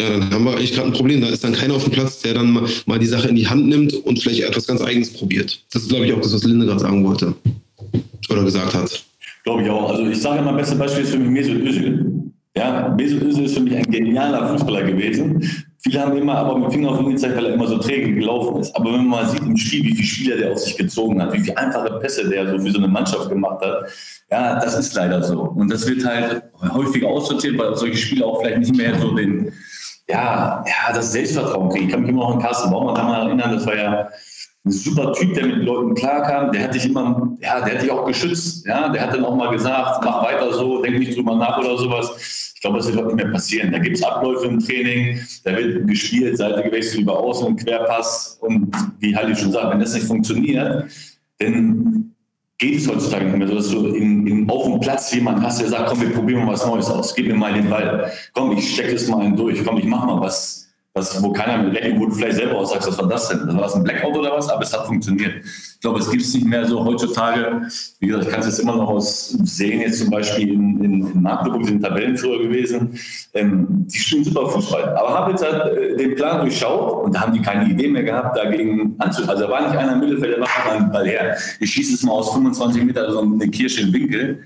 [0.00, 1.20] ja, dann haben wir eigentlich gerade ein Problem.
[1.20, 3.46] Da ist dann keiner auf dem Platz, der dann mal, mal die Sache in die
[3.46, 5.60] Hand nimmt und vielleicht etwas ganz Eigenes probiert.
[5.72, 7.34] Das ist, glaube ich, auch das, was Linde gerade sagen wollte
[8.30, 9.04] oder gesagt hat.
[9.44, 9.90] Glaube ich auch.
[9.90, 12.06] Also ich sage immer, beste Beispiel ist für mich Mesut Özil.
[12.56, 15.64] Ja, Mesut Özil ist für mich ein genialer Fußballer gewesen.
[15.82, 18.60] Viele haben immer aber mit Finger auf ihn gezeigt, weil er immer so träge gelaufen
[18.60, 18.74] ist.
[18.76, 21.32] Aber wenn man mal sieht im Spiel, wie viele Spieler der auf sich gezogen hat,
[21.32, 23.86] wie viele einfache Pässe der so für so eine Mannschaft gemacht hat,
[24.30, 25.40] ja, das ist leider so.
[25.40, 26.42] Und das wird halt
[26.74, 29.50] häufig aussortiert, weil solche Spieler auch vielleicht nicht mehr so den,
[30.10, 31.86] ja, ja, das Selbstvertrauen kriegen.
[31.86, 34.08] Ich kann mich immer noch an Carsten Baumann daran erinnern, das war ja
[34.64, 37.90] ein super Typ, der mit Leuten klarkam, der hat dich immer, ja, der hat dich
[37.90, 41.36] auch geschützt, ja, der hat dann auch mal gesagt, mach weiter so, denk nicht drüber
[41.36, 42.52] nach oder sowas.
[42.54, 43.72] Ich glaube, das wird auch nicht mehr passieren.
[43.72, 48.38] Da gibt es Abläufe im Training, da wird gespielt, Seite gewechselt über Außen und Querpass
[48.42, 50.84] und wie Halli schon sagt, wenn das nicht funktioniert,
[51.38, 52.09] dann
[52.60, 55.60] geht es heutzutage nicht mehr so, dass du in, in, auf dem Platz jemanden hast,
[55.60, 58.56] der sagt, komm, wir probieren mal was Neues aus, gib mir mal den Ball, komm,
[58.56, 61.76] ich stecke es mal einen durch, komm, ich mach mal was, was, wo keiner mit
[61.76, 63.46] rechnet, wo du vielleicht selber auch sagst, was war das denn?
[63.46, 64.48] War das ein Blackout oder was?
[64.48, 65.44] Aber es hat funktioniert.
[65.44, 67.62] Ich glaube, es gibt es nicht mehr so heutzutage.
[68.00, 71.12] Wie gesagt, ich kann es jetzt immer noch aus sehen, jetzt zum Beispiel in, in,
[71.12, 72.98] in Magdeburg sind Tabellen früher gewesen.
[73.34, 74.96] Ähm, die spielen super Fußball.
[74.96, 78.02] Aber habe jetzt halt äh, den Plan durchschaut und da haben die keine Idee mehr
[78.02, 79.30] gehabt, dagegen anzuschließen.
[79.30, 81.36] Also da war nicht einer im Mittelfeld, der macht mal einen Ball her.
[81.60, 84.42] Ich schieße es mal aus 25 Metern so eine Kirsche im Winkel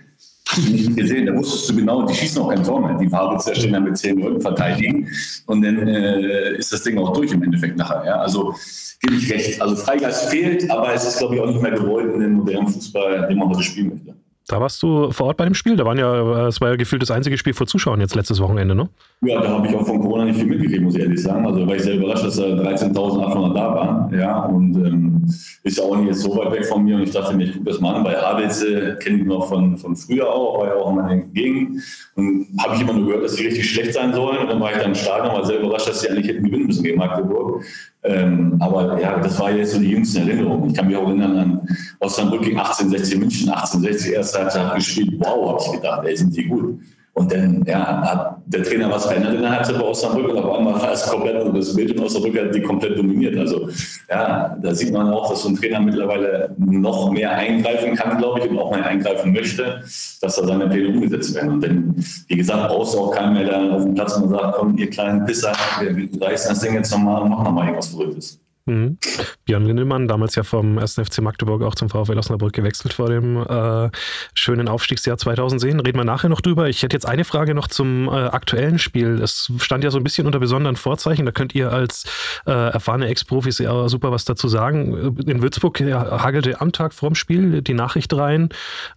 [0.58, 2.96] nicht gesehen, da wusstest du genau, die schießen auch kein Tor mehr.
[2.98, 5.08] Die Fahrer stehen dann mit zehn Leuten verteidigen
[5.46, 8.04] und dann äh, ist das Ding auch durch im Endeffekt nachher.
[8.04, 8.16] Ja?
[8.20, 8.54] Also
[9.00, 9.60] gebe ich recht.
[9.60, 12.68] Also Freigeist fehlt, aber es ist, glaube ich, auch nicht mehr gewollt in dem modernen
[12.68, 14.14] Fußball, den man heute spielen möchte.
[14.46, 15.74] Da warst du vor Ort bei dem Spiel.
[15.76, 18.74] Da waren ja, es war ja gefühlt das einzige Spiel vor Zuschauern jetzt letztes Wochenende,
[18.74, 18.90] ne?
[19.22, 21.46] Ja, da habe ich auch von Corona nicht viel mitgekriegt, muss ich ehrlich sagen.
[21.46, 24.14] Also war ich sehr überrascht, dass da 13.800 da waren.
[24.14, 25.24] Ja, und ähm,
[25.62, 26.96] ist auch nicht jetzt so weit weg von mir.
[26.96, 28.04] Und ich dachte mir, ich gucke das mal an.
[28.04, 31.82] Bei Havelse kenne ich noch von, von früher auch, war ja auch in Gegend.
[32.14, 34.38] Und habe ich immer nur gehört, dass die richtig schlecht sein sollen.
[34.38, 36.66] Und dann war ich dann im Stadion, war sehr überrascht, dass sie eigentlich hätten gewinnen
[36.66, 37.64] müssen gegen Magdeburg.
[38.04, 40.68] Ähm, aber ja, das war jetzt so die jüngste Erinnerung.
[40.68, 41.68] Ich kann mich auch erinnern an
[42.00, 45.14] Osnabrück gegen 1860 München, 1860 erste Halbzeit gespielt.
[45.18, 46.78] Wow, habe ich gedacht, ey, sind die gut.
[47.14, 50.58] Und dann ja, hat der Trainer was verändert in der Halbzeit bei Osnabrück und auf
[50.58, 53.38] einmal war es komplett, also das Bild in Osnabrück hat die komplett dominiert.
[53.38, 53.68] Also
[54.10, 58.40] ja, da sieht man auch, dass so ein Trainer mittlerweile noch mehr eingreifen kann, glaube
[58.40, 59.80] ich, und auch mehr eingreifen möchte,
[60.20, 61.52] dass da seine Pläne umgesetzt werden.
[61.52, 61.94] Und dann,
[62.26, 64.90] wie gesagt, brauchst du auch keinen mehr da auf dem Platz und sagt, komm, ihr
[64.90, 68.43] kleinen Pisser, wir reißen das Ding jetzt nochmal und machen nochmal irgendwas Verrücktes.
[68.66, 68.96] Mhm.
[69.44, 70.94] Björn Lindemann, damals ja vom 1.
[70.94, 73.90] FC Magdeburg auch zum VfL Osnabrück gewechselt vor dem äh,
[74.32, 75.80] schönen Aufstiegsjahr 2010.
[75.80, 76.70] Reden wir nachher noch drüber.
[76.70, 79.20] Ich hätte jetzt eine Frage noch zum äh, aktuellen Spiel.
[79.22, 81.26] Es stand ja so ein bisschen unter besonderen Vorzeichen.
[81.26, 82.04] Da könnt ihr als
[82.46, 85.14] äh, erfahrene Ex-Profis ja super was dazu sagen.
[85.26, 88.48] In Würzburg hagelte am Tag vorm Spiel die Nachricht rein,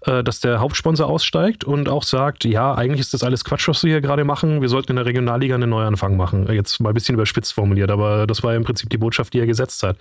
[0.05, 3.83] äh, dass der Hauptsponsor aussteigt und auch sagt, ja, eigentlich ist das alles Quatsch, was
[3.83, 4.61] wir hier gerade machen.
[4.61, 6.49] Wir sollten in der Regionalliga einen Neuanfang machen.
[6.49, 9.45] Jetzt mal ein bisschen überspitzt formuliert, aber das war im Prinzip die Botschaft, die er
[9.45, 9.97] gesagt gesetzt hat.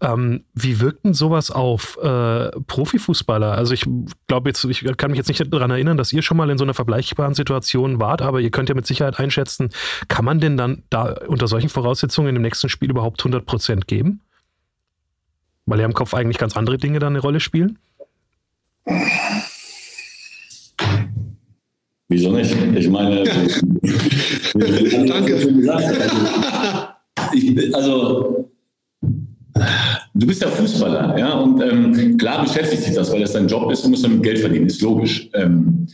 [0.00, 3.52] Ähm, wie wirkt denn sowas auf äh, Profifußballer?
[3.52, 3.84] Also ich
[4.26, 6.64] glaube jetzt, ich kann mich jetzt nicht daran erinnern, dass ihr schon mal in so
[6.64, 9.70] einer vergleichbaren Situation wart, aber ihr könnt ja mit Sicherheit einschätzen,
[10.08, 14.20] kann man denn dann da unter solchen Voraussetzungen im nächsten Spiel überhaupt 100 Prozent geben?
[15.66, 17.78] Weil ja im Kopf eigentlich ganz andere Dinge dann eine Rolle spielen?
[22.08, 22.56] Wieso nicht?
[22.74, 23.22] Ich meine,
[24.54, 25.34] danke.
[25.34, 25.50] Also,
[27.34, 28.50] ich, also
[29.00, 33.70] Du bist ja Fußballer, ja, und ähm, klar beschäftigt sich das, weil das dein Job
[33.70, 35.28] ist, du musst damit Geld verdienen, ist logisch.
[35.34, 35.86] Ähm,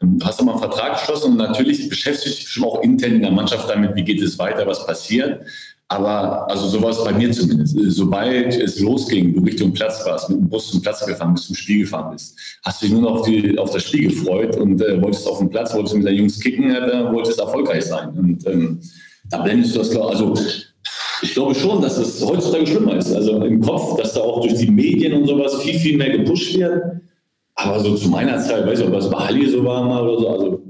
[0.00, 3.32] du hast mal einen Vertrag geschlossen und natürlich beschäftigt sich schon auch intern in der
[3.32, 5.42] Mannschaft damit, wie geht es weiter, was passiert.
[5.88, 7.76] Aber also sowas bei mir zumindest.
[7.88, 11.56] Sobald es losging, du Richtung Platz warst, mit dem Bus zum Platz gefahren bist, zum
[11.56, 14.80] Spiel gefahren bist, hast du dich nur noch auf, die, auf das Spiel gefreut und
[14.82, 18.10] äh, wolltest auf dem Platz, wolltest mit deinen Jungs kicken, äh, wolltest erfolgreich sein.
[18.10, 18.80] Und ähm,
[19.30, 20.10] da blendest du das klar.
[20.10, 20.34] Also
[21.22, 23.14] ich glaube schon, dass es heutzutage schlimmer ist.
[23.14, 26.56] Also im Kopf, dass da auch durch die Medien und sowas viel, viel mehr gepusht
[26.56, 26.82] wird.
[27.54, 30.18] Aber so zu meiner Zeit, weiß ich ob das bei Halli so war mal oder
[30.18, 30.62] so, also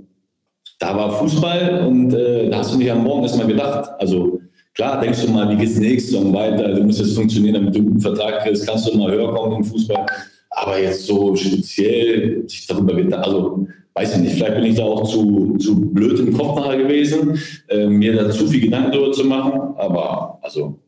[0.80, 3.90] da war Fußball und äh, da hast du nicht am Morgen erstmal gedacht.
[3.98, 4.40] Also
[4.74, 6.74] klar, denkst du mal, wie geht's nächste Saison weiter?
[6.74, 9.56] Du musst jetzt funktionieren, damit du einen guten Vertrag kriegst, kannst du mal höher kommen
[9.56, 10.06] im Fußball.
[10.50, 13.66] Aber jetzt so speziell sich darüber also
[14.00, 17.38] weiß ich nicht, vielleicht bin ich da auch zu, zu blöd im Kopf nachher gewesen,
[17.68, 19.76] äh, mir da zu viel Gedanken darüber zu machen.
[19.76, 20.78] Aber also,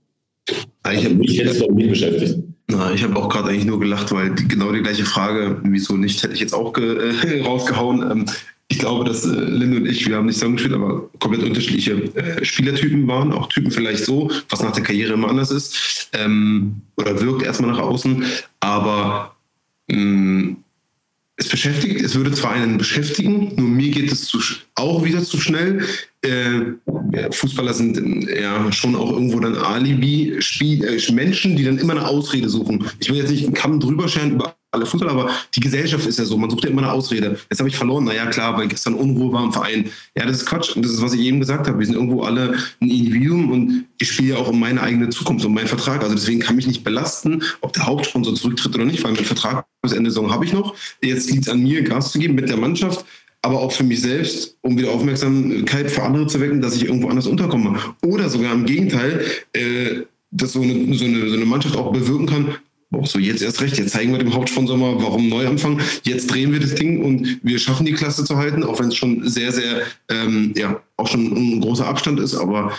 [0.49, 2.39] ich habe mich jetzt ich nicht beschäftigt.
[2.69, 5.97] Na, ich habe auch gerade eigentlich nur gelacht, weil die, genau die gleiche Frage, wieso
[5.97, 8.11] nicht, hätte ich jetzt auch äh, rausgehauen.
[8.11, 8.25] Ähm,
[8.69, 12.43] ich glaube, dass äh, Linde und ich, wir haben nicht zusammengespielt, aber komplett unterschiedliche äh,
[12.43, 17.21] Spielertypen waren, auch Typen vielleicht so, was nach der Karriere immer anders ist, ähm, oder
[17.21, 18.25] wirkt erstmal nach außen,
[18.61, 19.37] aber
[19.89, 20.57] mh, mm,
[21.37, 24.39] es beschäftigt, es würde zwar einen beschäftigen, nur mir geht es zu,
[24.75, 25.85] auch wieder zu schnell.
[26.23, 26.75] Äh,
[27.31, 32.87] Fußballer sind ja schon auch irgendwo dann Alibi-Menschen, äh, die dann immer eine Ausrede suchen.
[33.01, 36.19] Ich will jetzt nicht einen Kamm drüber scheren über alle Fußballer, aber die Gesellschaft ist
[36.19, 37.39] ja so, man sucht ja immer eine Ausrede.
[37.51, 39.91] Jetzt habe ich verloren, naja klar, weil gestern Unruhe war im Verein.
[40.17, 41.79] Ja, das ist Quatsch und das ist, was ich eben gesagt habe.
[41.79, 45.45] Wir sind irgendwo alle ein Individuum und ich spiele ja auch um meine eigene Zukunft,
[45.45, 46.03] um meinen Vertrag.
[46.03, 49.67] Also deswegen kann mich nicht belasten, ob der Hauptsponsor zurücktritt oder nicht, weil mein Vertrag
[49.83, 50.75] bis Ende Saison habe ich noch.
[51.03, 53.05] Jetzt liegt es an mir, Gas zu geben mit der Mannschaft
[53.45, 57.09] aber auch für mich selbst, um wieder Aufmerksamkeit für andere zu wecken, dass ich irgendwo
[57.09, 57.77] anders unterkomme.
[58.07, 62.27] Oder sogar im Gegenteil, äh, dass so eine, so, eine, so eine Mannschaft auch bewirken
[62.27, 62.55] kann,
[62.95, 65.81] Oh, so, jetzt erst recht, jetzt zeigen wir dem Hauptsponsor mal, warum neu anfangen.
[66.03, 68.97] Jetzt drehen wir das Ding und wir schaffen die Klasse zu halten, auch wenn es
[68.97, 72.35] schon sehr, sehr, ähm, ja, auch schon ein großer Abstand ist.
[72.35, 72.73] Aber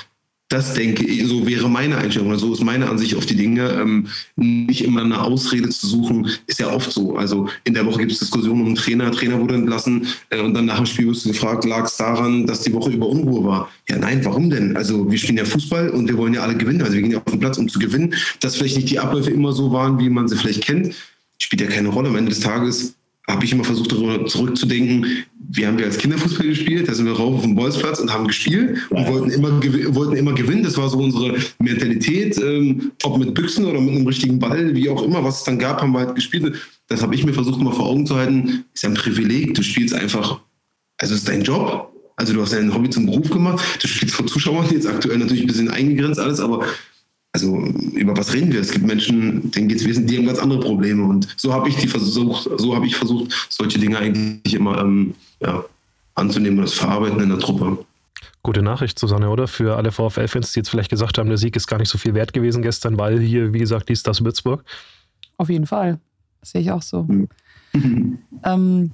[0.50, 3.70] das denke ich, so wäre meine Einstellung, oder so ist meine Ansicht auf die Dinge.
[3.72, 7.16] Ähm, nicht immer eine Ausrede zu suchen, ist ja oft so.
[7.16, 10.54] Also in der Woche gibt es Diskussionen um den Trainer, Trainer wurde entlassen äh, und
[10.54, 13.44] dann nach dem Spiel wirst du gefragt, lag es daran, dass die Woche über Unruhe
[13.44, 13.72] war?
[13.90, 14.78] Ja, nein, warum denn?
[14.78, 16.82] Also wir spielen ja Fußball und wir wollen ja alle gewinnen.
[16.82, 18.14] Also wir gehen ja auf den Platz, um zu gewinnen.
[18.40, 20.94] Dass vielleicht nicht die Abläufe immer so waren, wie man sie vielleicht kennt,
[21.40, 22.10] spielt ja keine Rolle.
[22.10, 22.94] Am Ende des Tages
[23.28, 25.06] habe ich immer versucht, darüber zurückzudenken,
[25.56, 26.88] wie haben wir als Kinderfußball gespielt?
[26.88, 29.50] Da sind wir rauf auf dem Bolzplatz und haben gespielt und wollten immer,
[29.94, 30.64] wollten immer gewinnen.
[30.64, 32.38] Das war so unsere Mentalität.
[32.40, 35.60] Ähm, ob mit Büchsen oder mit einem richtigen Ball, wie auch immer, was es dann
[35.60, 36.56] gab, haben wir halt gespielt.
[36.88, 38.66] Das habe ich mir versucht, mal vor Augen zu halten.
[38.74, 39.54] Ist ja ein Privileg.
[39.54, 40.40] Du spielst einfach,
[40.98, 41.92] also es ist dein Job.
[42.16, 43.64] Also du hast dein Hobby zum Beruf gemacht.
[43.80, 46.66] Du spielst vor Zuschauern, jetzt aktuell natürlich ein bisschen eingegrenzt alles, aber
[47.34, 47.58] also
[47.94, 48.62] über was reden wir?
[48.62, 51.04] Es gibt Menschen, denen geht es wesentlich, die haben ganz andere Probleme.
[51.04, 55.16] Und so habe ich die versucht, so habe ich versucht, solche Dinge eigentlich immer ähm,
[55.42, 55.66] ja,
[56.14, 57.84] anzunehmen und das Verarbeiten in der Truppe.
[58.44, 59.48] Gute Nachricht, Susanne, oder?
[59.48, 62.14] Für alle VfL-Fans, die jetzt vielleicht gesagt haben, der Sieg ist gar nicht so viel
[62.14, 64.64] wert gewesen gestern, weil hier, wie gesagt, dies, das Würzburg.
[65.38, 66.00] Auf jeden Fall.
[66.40, 67.04] Das sehe ich auch so.
[67.04, 67.30] Mhm.
[68.44, 68.92] ähm,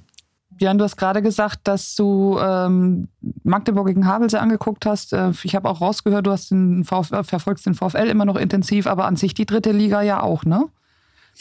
[0.60, 3.08] Björn, du hast gerade gesagt, dass du ähm,
[3.44, 5.14] Magdeburg gegen Havelse angeguckt hast.
[5.14, 8.36] Äh, ich habe auch rausgehört, du hast den VfL, äh, verfolgst den VfL immer noch
[8.36, 10.66] intensiv, aber an sich die dritte Liga ja auch, ne?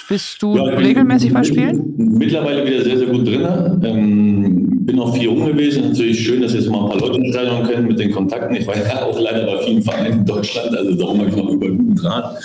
[0.08, 1.96] Bist du ja, regelmäßig bei Spielen?
[1.98, 3.46] Mittlerweile wieder sehr, sehr gut drin.
[3.84, 5.90] Ähm, bin noch viel rum gewesen.
[5.90, 8.56] Natürlich schön, dass jetzt mal ein paar Leute im Stadion mit den Kontakten.
[8.56, 11.50] Ich war ja auch leider bei vielen Vereinen in Deutschland, also darum habe ich noch
[11.50, 12.38] über guten Draht.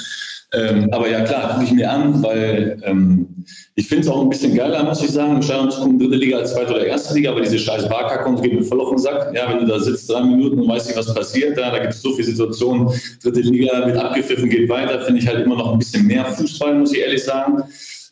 [0.57, 3.27] Ähm, aber ja, klar, gucke ich mir an, weil ähm,
[3.75, 6.17] ich finde es auch ein bisschen geiler, muss ich sagen, im Stadion zu gucken, dritte
[6.17, 8.99] Liga als zweite oder erste Liga, aber diese scheiß Barker geht mir voll auf den
[8.99, 9.35] Sack.
[9.35, 11.95] Ja, wenn du da sitzt, drei Minuten und weißt nicht, was passiert, da, da gibt
[11.95, 12.89] es so viele Situationen,
[13.23, 16.75] dritte Liga wird abgepfiffen, geht weiter, finde ich halt immer noch ein bisschen mehr Fußball,
[16.75, 17.65] muss ich ehrlich sagen.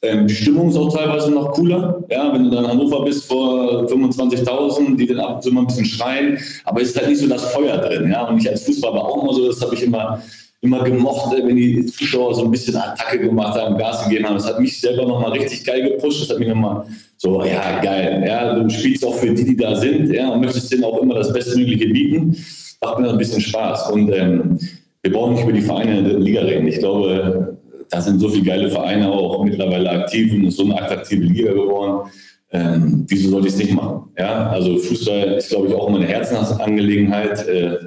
[0.05, 2.03] Ähm, die Stimmung ist auch teilweise noch cooler.
[2.11, 5.61] Ja, wenn du dann in Hannover bist vor 25.000, die dann ab und zu mal
[5.61, 8.11] ein bisschen schreien, aber es ist halt nicht so das Feuer drin.
[8.11, 10.21] Ja, und ich als Fußballer auch immer so, das habe ich immer
[10.63, 14.37] immer gemocht, wenn die Zuschauer so ein bisschen Attacke gemacht haben, Gas gegeben haben.
[14.37, 16.23] Das hat mich selber nochmal richtig geil gepusht.
[16.23, 18.25] Das hat mich nochmal so, ja, geil.
[18.27, 21.17] Ja, du spielst auch für die, die da sind, ja, und möchtest denen auch immer
[21.17, 22.37] das Bestmögliche bieten.
[22.81, 23.91] Macht mir ein bisschen Spaß.
[23.91, 24.59] Und ähm,
[25.03, 26.69] wir brauchen nicht über die Vereine in der Liga reden.
[26.69, 27.59] Ich glaube,
[27.91, 31.53] da sind so viele geile Vereine auch mittlerweile aktiv und ist so eine attraktive Liga
[31.53, 32.09] geworden.
[32.53, 34.11] Ähm, wieso sollte ich es nicht machen?
[34.17, 37.49] Ja, also Fußball ist, glaube ich, auch immer eine Herzensangelegenheit.
[37.49, 37.79] Äh,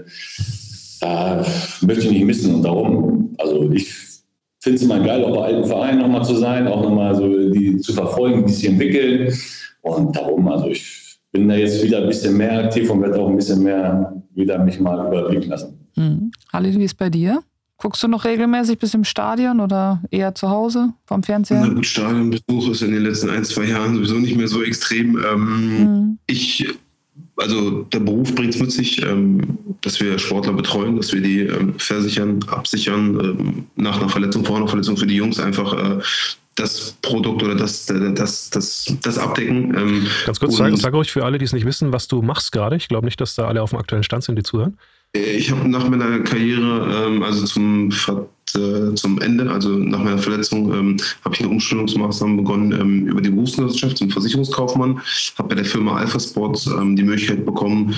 [1.06, 1.46] da
[1.82, 3.94] möchte ich nicht missen und darum, also ich
[4.60, 7.78] finde es immer geil, auch bei alten Vereinen nochmal zu sein, auch nochmal so die
[7.78, 9.34] zu verfolgen, wie sie sich entwickeln
[9.82, 13.30] und darum, also ich bin da jetzt wieder ein bisschen mehr aktiv und werde auch
[13.30, 15.88] ein bisschen mehr wieder mich mal überblicken lassen.
[15.96, 16.32] Mhm.
[16.52, 17.44] Halli, wie ist bei dir?
[17.78, 21.62] Guckst du noch regelmäßig bis im Stadion oder eher zu Hause vom Fernseher?
[21.68, 25.18] Na gut, Stadionbesuch ist in den letzten ein, zwei Jahren sowieso nicht mehr so extrem.
[25.18, 26.18] Ähm, mhm.
[26.26, 26.66] Ich
[27.38, 31.42] also der Beruf bringt es mit sich, ähm, dass wir Sportler betreuen, dass wir die
[31.42, 36.02] ähm, versichern, absichern, ähm, nach einer Verletzung, vor einer Verletzung für die Jungs einfach äh,
[36.56, 39.76] das Produkt oder das, äh, das, das, das abdecken.
[39.76, 42.52] Ähm, Ganz kurz, sag, sag ruhig für alle, die es nicht wissen, was du machst
[42.52, 42.78] gerade.
[42.78, 44.78] Ich glaube nicht, dass da alle auf dem aktuellen Stand sind, die zuhören.
[45.14, 47.92] Ich habe nach meiner Karriere, ähm, also zum,
[48.56, 53.22] äh, zum Ende, also nach meiner Verletzung, ähm, habe ich eine Umstellungsmaßnahme begonnen ähm, über
[53.22, 55.00] die Berufsgenossenschaft zum Versicherungskaufmann.
[55.38, 57.96] Habe bei der Firma Alpha Sports ähm, die Möglichkeit bekommen,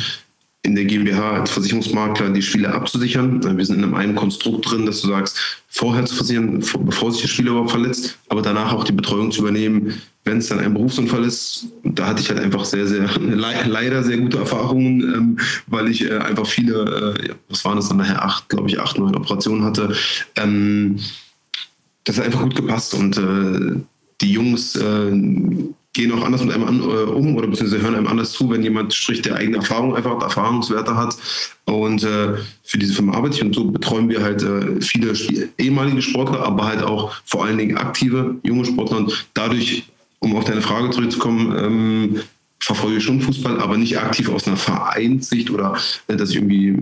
[0.67, 3.41] in der GmbH als Versicherungsmakler die Spieler abzusichern.
[3.57, 5.37] Wir sind in einem Konstrukt drin, dass du sagst,
[5.69, 9.41] vorher zu versichern, bevor sich der Spieler überhaupt verletzt, aber danach auch die Betreuung zu
[9.41, 9.93] übernehmen,
[10.25, 11.67] wenn es dann ein Berufsunfall ist.
[11.85, 16.17] Da hatte ich halt einfach sehr, sehr, leider sehr gute Erfahrungen, ähm, weil ich äh,
[16.17, 19.95] einfach viele, äh, was waren das dann nachher, acht, glaube ich, acht, neun Operationen hatte.
[20.35, 20.99] Ähm,
[22.03, 23.79] das hat einfach gut gepasst und äh,
[24.19, 24.77] die Jungs
[25.97, 28.61] gehen auch anders mit einem an, äh, um oder beziehungsweise hören einem anders zu, wenn
[28.61, 31.17] jemand spricht, der eigene Erfahrung einfach Erfahrungswerte hat.
[31.65, 35.13] Und äh, für diese Firma arbeite ich und so betreuen wir halt äh, viele
[35.57, 38.97] ehemalige Sportler, aber halt auch vor allen Dingen aktive junge Sportler.
[38.97, 39.85] Und dadurch,
[40.19, 42.21] um auf deine Frage zurückzukommen, ähm,
[42.59, 46.75] verfolge schon Fußball, aber nicht aktiv aus einer Vereinssicht oder äh, dass ich irgendwie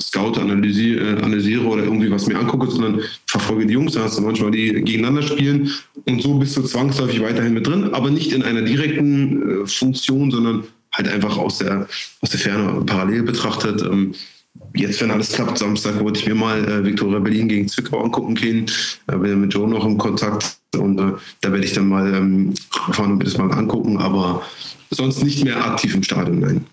[0.00, 4.18] Scout analysiere, äh, analysiere oder irgendwie was mir angucke, sondern verfolge die Jungs, da hast
[4.18, 5.70] du manchmal die gegeneinander spielen
[6.06, 10.30] und so bist du zwangsläufig weiterhin mit drin, aber nicht in einer direkten äh, Funktion,
[10.30, 11.88] sondern halt einfach aus der,
[12.20, 13.82] aus der Ferne parallel betrachtet.
[13.82, 14.14] Ähm,
[14.74, 18.34] jetzt, wenn alles klappt, Samstag wollte ich mir mal äh, Viktoria Berlin gegen Zwickau angucken
[18.34, 18.66] gehen.
[19.06, 22.54] Äh, bin mit Joe noch im Kontakt und äh, da werde ich dann mal ähm,
[22.92, 24.42] fahren und mir das mal angucken, aber
[24.94, 26.66] sonst nicht mehr aktiv im Stadion, nein.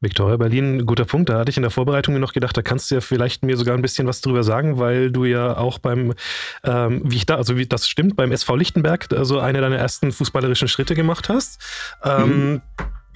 [0.00, 1.30] Victoria Berlin, guter Punkt.
[1.30, 3.56] Da hatte ich in der Vorbereitung mir noch gedacht, da kannst du ja vielleicht mir
[3.56, 6.12] sogar ein bisschen was drüber sagen, weil du ja auch beim,
[6.64, 10.12] ähm, wie ich da, also wie das stimmt, beim SV Lichtenberg also eine deiner ersten
[10.12, 11.60] fußballerischen Schritte gemacht hast.
[12.04, 12.60] Ähm, mhm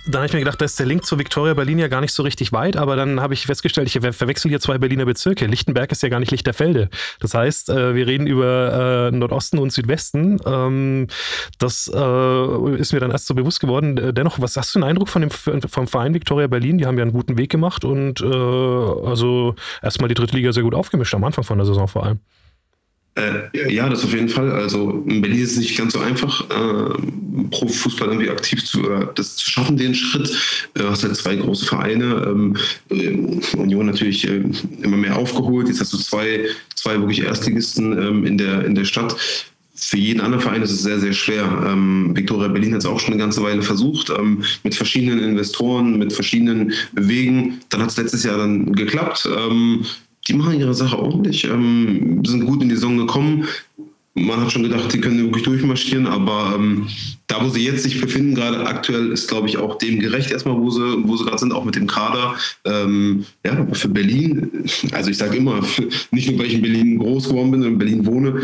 [0.07, 2.15] dann habe ich mir gedacht, da ist der Link zu Victoria Berlin ja gar nicht
[2.15, 5.47] so richtig weit, aber dann habe ich festgestellt, ich verwechsel hier zwei Berliner Bezirke.
[5.47, 6.89] Lichtenberg ist ja gar nicht Lichterfelde.
[7.21, 10.39] Das heißt, äh, wir reden über äh, Nordosten und Südwesten.
[10.47, 11.09] Ähm,
[11.59, 14.15] das äh, ist mir dann erst so bewusst geworden.
[14.15, 16.79] Dennoch, was hast du einen Eindruck von dem, vom Verein Victoria Berlin?
[16.79, 20.75] Die haben ja einen guten Weg gemacht und also erstmal die dritte Liga sehr gut
[20.75, 22.21] aufgemischt, am Anfang von der Saison vor allem.
[23.17, 24.53] Äh, ja, das auf jeden Fall.
[24.53, 26.95] Also in Berlin ist es nicht ganz so einfach, äh,
[27.51, 30.31] Profifußball irgendwie aktiv zu, äh, das zu schaffen, den Schritt.
[30.75, 32.57] Du hast halt zwei große Vereine, ähm,
[32.91, 34.43] äh, Union natürlich äh,
[34.83, 35.69] immer mehr aufgeholt.
[35.69, 36.47] Jetzt hast du zwei,
[36.77, 39.17] zwei wirklich Erstligisten ähm, in, der, in der Stadt.
[39.75, 41.65] Für jeden anderen Verein ist es sehr, sehr schwer.
[41.67, 45.99] Ähm, Victoria Berlin hat es auch schon eine ganze Weile versucht, ähm, mit verschiedenen Investoren,
[45.99, 47.61] mit verschiedenen Wegen.
[47.71, 49.29] Dann hat es letztes Jahr dann geklappt.
[50.29, 53.47] Die machen ihre Sache ordentlich, ähm, sind gut in die Saison gekommen.
[54.15, 56.89] Man hat schon gedacht, die können wirklich durchmarschieren, aber ähm,
[57.27, 60.61] da, wo sie jetzt sich befinden, gerade aktuell, ist, glaube ich, auch dem gerecht erstmal,
[60.61, 62.35] wo sie, wo sie gerade sind, auch mit dem Kader.
[62.65, 65.61] Ähm, ja, für Berlin, also ich sage immer,
[66.11, 68.43] nicht nur, weil ich in Berlin groß geworden bin und in Berlin wohne,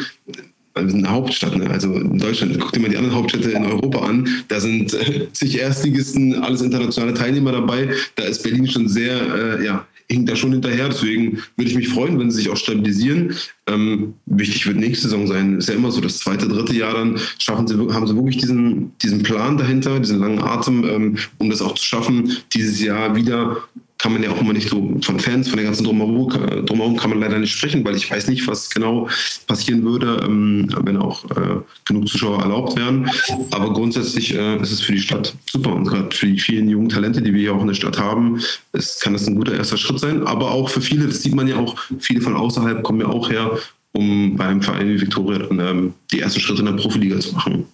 [0.85, 1.69] wir sind eine Hauptstadt, ne?
[1.71, 5.27] also in Deutschland, guck dir mal die anderen Hauptstädte in Europa an, da sind äh,
[5.33, 10.37] zig Erstligisten, alles internationale Teilnehmer dabei, da ist Berlin schon sehr, äh, ja, hinkt da
[10.37, 10.89] schon hinterher.
[10.89, 13.35] Deswegen würde ich mich freuen, wenn sie sich auch stabilisieren.
[13.69, 15.59] Ähm, wichtig wird nächste Saison sein.
[15.59, 18.93] Ist ja immer so, das zweite, dritte Jahr dann schaffen sie, haben sie wirklich diesen,
[19.03, 23.57] diesen Plan dahinter, diesen langen Atem, ähm, um das auch zu schaffen, dieses Jahr wieder
[23.99, 26.29] kann man ja auch immer nicht so von Fans, von der ganzen Drumherum,
[26.67, 29.09] drumherum kann man leider nicht sprechen, weil ich weiß nicht, was genau
[29.47, 33.11] passieren würde, ähm, wenn auch äh, genug Zuschauer erlaubt wären.
[33.51, 36.91] Aber grundsätzlich äh, ist es für die Stadt super und gerade für die vielen jungen
[36.91, 38.41] Talente, die wir hier auch in der Stadt haben,
[38.73, 40.27] ist, kann das ein guter erster Schritt sein.
[40.27, 43.31] Aber auch für viele, das sieht man ja auch, viele von außerhalb kommen ja auch
[43.31, 43.56] her,
[43.93, 47.67] um beim Verein wie Viktoria ähm, die ersten Schritte in der Profiliga zu machen.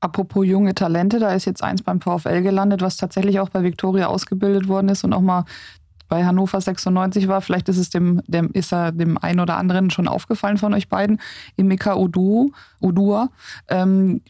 [0.00, 4.08] Apropos junge Talente, da ist jetzt eins beim VfL gelandet, was tatsächlich auch bei Viktoria
[4.08, 5.44] ausgebildet worden ist und auch mal
[6.08, 7.40] bei Hannover 96 war.
[7.40, 10.88] Vielleicht ist es dem, dem, ist er dem einen oder anderen schon aufgefallen von euch
[10.88, 11.20] beiden.
[11.56, 13.30] Emeka Udu, Udua.
[13.68, 14.20] Ähm,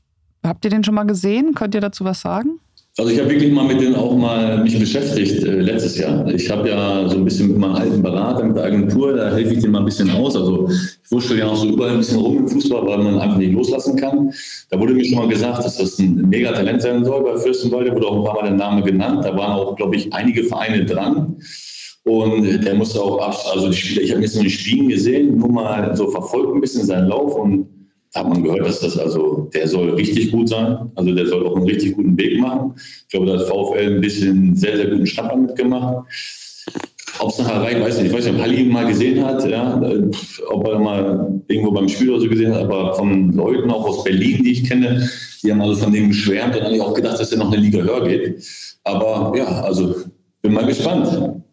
[0.44, 1.54] habt ihr den schon mal gesehen?
[1.54, 2.60] Könnt ihr dazu was sagen?
[2.96, 6.32] Also ich habe wirklich mal mit denen auch mal mich beschäftigt äh, letztes Jahr.
[6.32, 9.54] Ich habe ja so ein bisschen mit meinem alten Berater, mit der Agentur, da helfe
[9.54, 10.36] ich denen mal ein bisschen aus.
[10.36, 13.36] Also ich wusste ja auch so überall ein bisschen rum im Fußball, weil man einfach
[13.36, 14.32] nicht loslassen kann.
[14.70, 18.06] Da wurde mir schon mal gesagt, dass das ein Megatalent sein soll bei Fürstenwalde, wurde
[18.06, 19.24] auch ein paar Mal der Name genannt.
[19.24, 21.34] Da waren auch, glaube ich, einige Vereine dran.
[22.04, 25.36] Und der musste auch ab, also die Spieler, ich habe jetzt nur die Spielen gesehen,
[25.36, 27.66] nur mal so verfolgt ein bisschen seinen Lauf und
[28.14, 30.90] hat man gehört, dass das also, der soll richtig gut sein.
[30.94, 32.74] Also der soll auch einen richtig guten Weg machen.
[32.76, 36.06] Ich glaube, da hat VfL ein bisschen sehr, sehr guten Start mitgemacht.
[37.18, 38.12] Ob es nachher reicht, weiß ich nicht.
[38.12, 39.80] Ich weiß nicht, ob Halli mal gesehen hat, ja,
[40.48, 44.04] ob er mal irgendwo beim Spiel oder so gesehen hat, aber von Leuten auch aus
[44.04, 45.08] Berlin, die ich kenne,
[45.42, 47.80] die haben also von dem geschwärmt und eigentlich auch gedacht, dass er noch eine Liga
[47.80, 48.44] höher geht.
[48.82, 49.94] Aber ja, also
[50.42, 51.43] bin mal gespannt.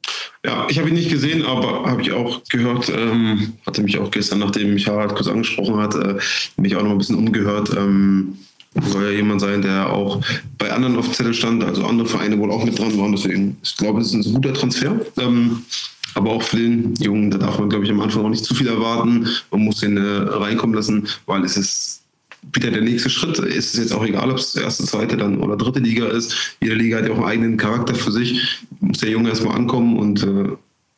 [0.43, 4.09] Ja, ich habe ihn nicht gesehen, aber habe ich auch gehört, ähm, hatte mich auch
[4.09, 6.17] gestern, nachdem mich Harald kurz angesprochen hat, äh,
[6.57, 7.69] mich auch noch ein bisschen umgehört.
[7.77, 8.39] Ähm,
[8.87, 10.21] soll ja jemand sein, der auch
[10.57, 13.11] bei anderen auf Zettel stand, also andere Vereine wohl auch mit dran waren.
[13.11, 14.99] Deswegen, ich glaube, es ist ein guter Transfer.
[15.19, 15.63] Ähm,
[16.13, 18.55] aber auch für den Jungen, da darf man, glaube ich, am Anfang auch nicht zu
[18.55, 19.27] viel erwarten.
[19.51, 22.00] Man muss ihn äh, reinkommen lassen, weil es ist
[22.53, 23.39] wieder der nächste Schritt.
[23.39, 26.55] Es ist jetzt auch egal, ob es erste, zweite dann oder dritte Liga ist.
[26.61, 28.59] Jede Liga hat ja auch einen eigenen Charakter für sich.
[28.79, 30.55] Muss der Junge erstmal ankommen und äh,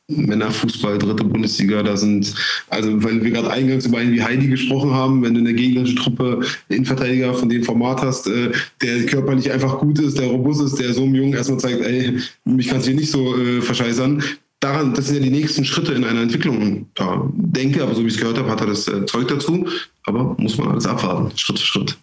[0.07, 2.35] Männerfußball, dritte Bundesliga, da sind,
[2.69, 5.95] also weil wir gerade eingangs über einen wie Heidi gesprochen haben, wenn du eine gegnerische
[5.95, 8.51] Truppe Innenverteidiger von dem Format hast, äh,
[8.81, 12.17] der körperlich einfach gut ist, der robust ist, der so einem Jungen erstmal zeigt, ey,
[12.43, 14.21] mich kannst du hier nicht so äh, verscheißern,
[14.63, 16.87] daran, das sind ja die nächsten Schritte in einer Entwicklung.
[16.95, 19.67] Da denke, aber so wie ich es gehört habe, hat er das äh, Zeug dazu.
[20.03, 21.97] Aber muss man alles abwarten, Schritt für Schritt.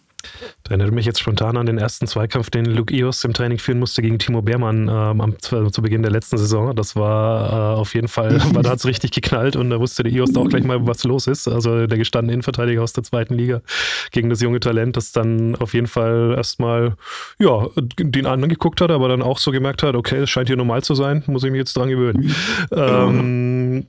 [0.64, 3.78] Da erinnert mich jetzt spontan an den ersten Zweikampf, den Luke Ios im Training führen
[3.78, 6.74] musste gegen Timo Beermann ähm, am, zu Beginn der letzten Saison.
[6.74, 10.02] Das war äh, auf jeden Fall, weil da hat es richtig geknallt und da wusste
[10.02, 11.48] der Ios auch gleich mal, was los ist.
[11.48, 13.62] Also der gestandene Innenverteidiger aus der zweiten Liga
[14.10, 16.94] gegen das junge Talent, das dann auf jeden Fall erstmal
[17.38, 20.56] ja, den anderen geguckt hat, aber dann auch so gemerkt hat, okay, es scheint hier
[20.56, 22.34] normal zu sein, muss ich mich jetzt dran gewöhnen.
[22.72, 23.86] Ähm,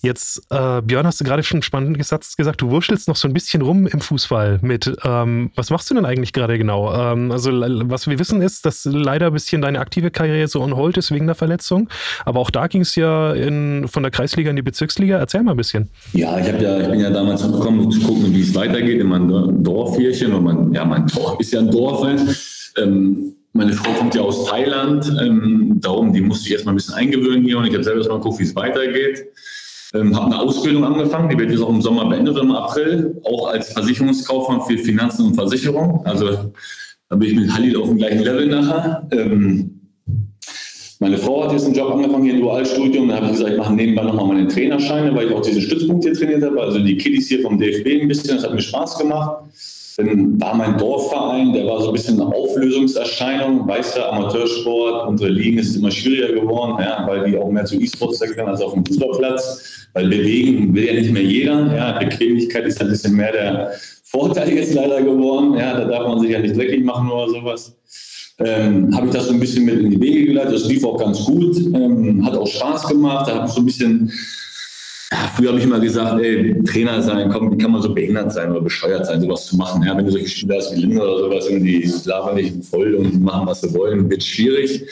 [0.00, 3.28] Jetzt, äh, Björn, hast du gerade schon einen spannenden Satz gesagt, du wurschtelst noch so
[3.28, 4.96] ein bisschen rum im Fußball mit.
[5.04, 6.94] Ähm, was machst du denn eigentlich gerade genau?
[6.94, 10.76] Ähm, also, was wir wissen ist, dass leider ein bisschen deine aktive Karriere so on
[10.76, 11.88] hold ist wegen der Verletzung.
[12.24, 15.18] Aber auch da ging es ja in, von der Kreisliga in die Bezirksliga.
[15.18, 15.88] Erzähl mal ein bisschen.
[16.12, 19.08] Ja, ich, ja, ich bin ja damals gekommen, um zu gucken, wie es weitergeht in
[19.08, 20.34] meinem Dorf hier.
[20.34, 22.06] Und mein, ja, mein Dorf ist ja ein Dorf.
[22.76, 26.94] Ähm, meine Frau kommt ja aus Thailand, ähm, darum, die musste ich erstmal ein bisschen
[26.94, 29.26] eingewöhnen hier und ich habe selber erstmal geguckt, wie es weitergeht.
[29.94, 33.48] Ähm, habe eine Ausbildung angefangen, die wird jetzt auch im Sommer beendet, im April, auch
[33.48, 36.06] als Versicherungskaufmann für Finanzen und Versicherung.
[36.06, 36.52] Also
[37.08, 39.08] da bin ich mit Halil auf dem gleichen Level nachher.
[39.10, 39.80] Ähm,
[41.00, 43.08] meine Frau hat jetzt einen Job angefangen hier im Dualstudium.
[43.08, 46.04] Da habe ich gesagt, ich mache nebenbei nochmal meine Trainerscheine, weil ich auch diesen Stützpunkt
[46.04, 46.60] hier trainiert habe.
[46.60, 49.42] Also die Kiddies hier vom DFB ein bisschen, das hat mir Spaß gemacht.
[49.98, 53.66] Dann war mein Dorfverein, der war so ein bisschen eine Auflösungserscheinung.
[53.66, 57.74] Weißt du, Amateursport, unsere Ligen ist immer schwieriger geworden, ja, weil die auch mehr zu
[57.74, 59.88] E-Sports wechseln als auf dem Fußballplatz.
[59.94, 61.74] Weil bewegen will ja nicht mehr jeder.
[61.74, 63.72] Ja, Bequemlichkeit ist ein bisschen mehr der
[64.04, 65.54] Vorteil jetzt leider geworden.
[65.54, 67.76] Ja, da darf man sich ja nicht dreckig machen oder sowas.
[68.38, 70.54] Ähm, habe ich das so ein bisschen mit in die Wege geleitet.
[70.54, 73.28] Das lief auch ganz gut, ähm, hat auch Spaß gemacht.
[73.28, 74.12] Da habe ich so ein bisschen
[75.34, 78.50] früher habe ich immer gesagt, ey, Trainer sein, komm, wie kann man so behindert sein
[78.50, 79.82] oder bescheuert sein, sowas zu machen?
[79.82, 83.22] Ja, wenn du solche Spieler hast wie Linde oder sowas, die labern nicht voll und
[83.22, 84.84] machen, was sie wollen, wird schwierig.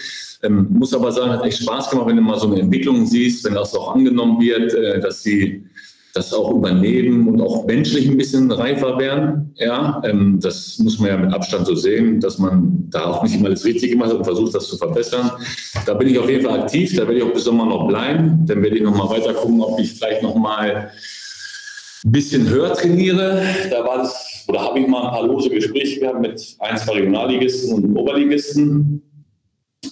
[0.42, 3.44] Ähm, muss aber sagen, hat echt Spaß gemacht, wenn du mal so eine Entwicklung siehst,
[3.44, 5.64] wenn das auch angenommen wird, äh, dass sie
[6.16, 9.52] das auch übernehmen und auch menschlich ein bisschen reifer werden.
[9.56, 13.34] Ja, ähm, das muss man ja mit Abstand so sehen, dass man da auch nicht
[13.34, 15.30] immer alles richtig gemacht hat und versucht, das zu verbessern.
[15.84, 18.44] Da bin ich auf jeden Fall aktiv, da werde ich auch bis Sommer noch bleiben.
[18.46, 20.90] Dann werde ich noch mal weiter gucken, ob ich vielleicht noch mal
[22.04, 23.42] ein bisschen höher trainiere.
[23.70, 26.94] Da war das, oder habe ich mal ein paar lose Gespräche gehabt mit ein, zwei
[26.94, 29.02] Regionalligisten und Oberligisten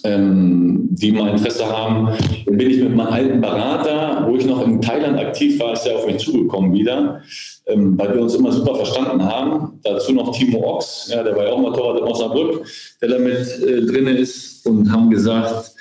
[0.03, 2.09] ähm, die mal Interesse haben.
[2.45, 5.85] Dann bin ich mit meinem alten Berater, wo ich noch in Thailand aktiv war, ist
[5.85, 7.21] er auf mich zugekommen wieder,
[7.67, 9.79] ähm, weil wir uns immer super verstanden haben.
[9.83, 12.65] Dazu noch Timo Ochs, ja, der war ja auch mal Torwart in Osnabrück,
[13.01, 15.71] der da mit äh, drin ist und haben gesagt,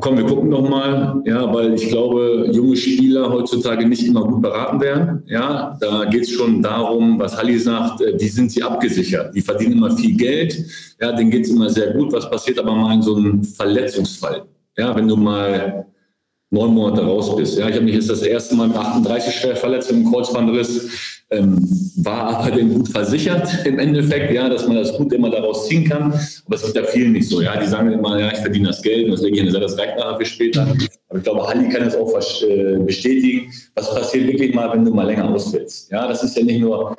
[0.00, 4.42] Komm, wir gucken doch mal, ja, weil ich glaube, junge Spieler heutzutage nicht immer gut
[4.42, 5.22] beraten werden.
[5.26, 9.34] Ja, da geht es schon darum, was Halli sagt, äh, die sind sie abgesichert.
[9.34, 10.64] Die verdienen immer viel Geld.
[11.00, 12.12] Ja, denen geht es immer sehr gut.
[12.12, 14.42] Was passiert aber mal in so einem Verletzungsfall?
[14.76, 15.86] Ja, wenn du mal
[16.50, 17.58] neun Monate raus bist.
[17.58, 21.66] Ja, ich habe mich jetzt das erste Mal mit 38 schwer verletzt einem Kreuzbandriss, ähm,
[21.96, 25.88] war aber denn gut versichert im Endeffekt, ja, dass man das gut immer daraus ziehen
[25.88, 26.12] kann.
[26.12, 27.40] Aber es gibt ja vielen nicht so.
[27.40, 29.78] Ja, die sagen immer, ja, ich verdiene das Geld und das lege ich in das
[29.78, 30.62] reicht nachher für später.
[31.08, 33.50] Aber ich glaube, Halli kann das auch äh, bestätigen.
[33.74, 35.90] Was passiert wirklich mal, wenn du mal länger ausfällst?
[35.90, 36.96] Ja, das ist ja nicht nur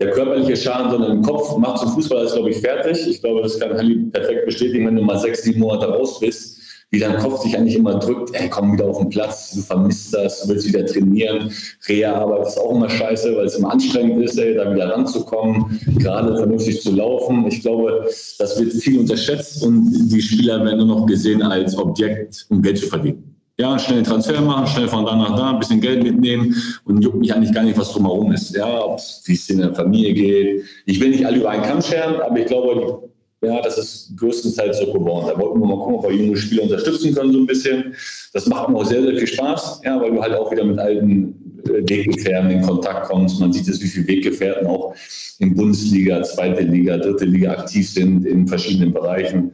[0.00, 3.06] der körperliche Schaden, sondern im Kopf macht zum Fußball das, glaube ich, fertig.
[3.06, 6.51] Ich glaube, das kann Halli perfekt bestätigen, wenn du mal sechs, sieben Monate raus bist
[6.92, 10.12] wie dein Kopf sich eigentlich immer drückt, ey, komm wieder auf den Platz, du vermisst
[10.12, 11.50] das, du willst wieder trainieren.
[11.88, 16.36] Reha-Arbeit ist auch immer scheiße, weil es immer anstrengend ist, ey, da wieder ranzukommen, gerade
[16.36, 17.46] vernünftig zu laufen.
[17.46, 18.06] Ich glaube,
[18.38, 22.78] das wird viel unterschätzt und die Spieler werden nur noch gesehen als Objekt, um Geld
[22.78, 23.36] zu verdienen.
[23.58, 27.02] Ja, schnell einen Transfer machen, schnell von da nach da, ein bisschen Geld mitnehmen und
[27.02, 28.54] juckt mich eigentlich gar nicht, was drumherum ist.
[28.54, 30.64] Ja, wie es in der Familie geht.
[30.84, 33.11] Ich will nicht alle über einen Kamm scheren, aber ich glaube,
[33.42, 35.26] ja, das ist größtenteils so geworden.
[35.28, 37.94] Da wollten wir mal gucken, ob wir junge Spieler unterstützen können, so ein bisschen.
[38.32, 40.78] Das macht mir auch sehr, sehr viel Spaß, ja, weil du halt auch wieder mit
[40.78, 43.40] alten äh, Weggefährten in Kontakt kommst.
[43.40, 44.94] Man sieht jetzt, wie viele Weggefährten auch
[45.40, 49.52] in Bundesliga, zweite Liga, dritte Liga aktiv sind in verschiedenen Bereichen.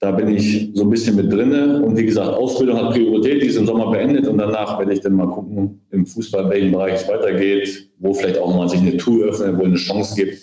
[0.00, 1.80] Da bin ich so ein bisschen mit drinne.
[1.80, 4.26] Und wie gesagt, Ausbildung hat Priorität, die ist im Sommer beendet.
[4.26, 8.38] Und danach werde ich dann mal gucken, im Fußball, welchen Bereich es weitergeht, wo vielleicht
[8.38, 10.38] auch mal sich eine Tour öffnet, wo eine Chance gibt.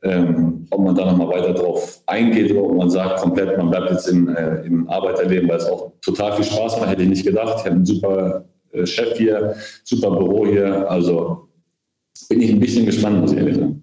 [0.00, 3.90] Ähm, ob man da nochmal weiter drauf eingeht oder ob man sagt, komplett, man bleibt
[3.90, 7.24] jetzt im, äh, im Arbeiterleben, weil es auch total viel Spaß macht, hätte ich nicht
[7.24, 7.54] gedacht.
[7.58, 10.88] Ich habe einen super äh, Chef hier, super Büro hier.
[10.88, 11.48] Also
[12.28, 13.82] bin ich ein bisschen gespannt, muss ich ehrlich sagen.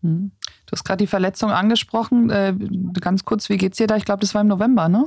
[0.00, 0.32] Mhm.
[0.66, 2.30] Du hast gerade die Verletzung angesprochen.
[2.30, 2.54] Äh,
[3.00, 3.96] ganz kurz, wie geht's dir da?
[3.96, 5.04] Ich glaube, das war im November, ne?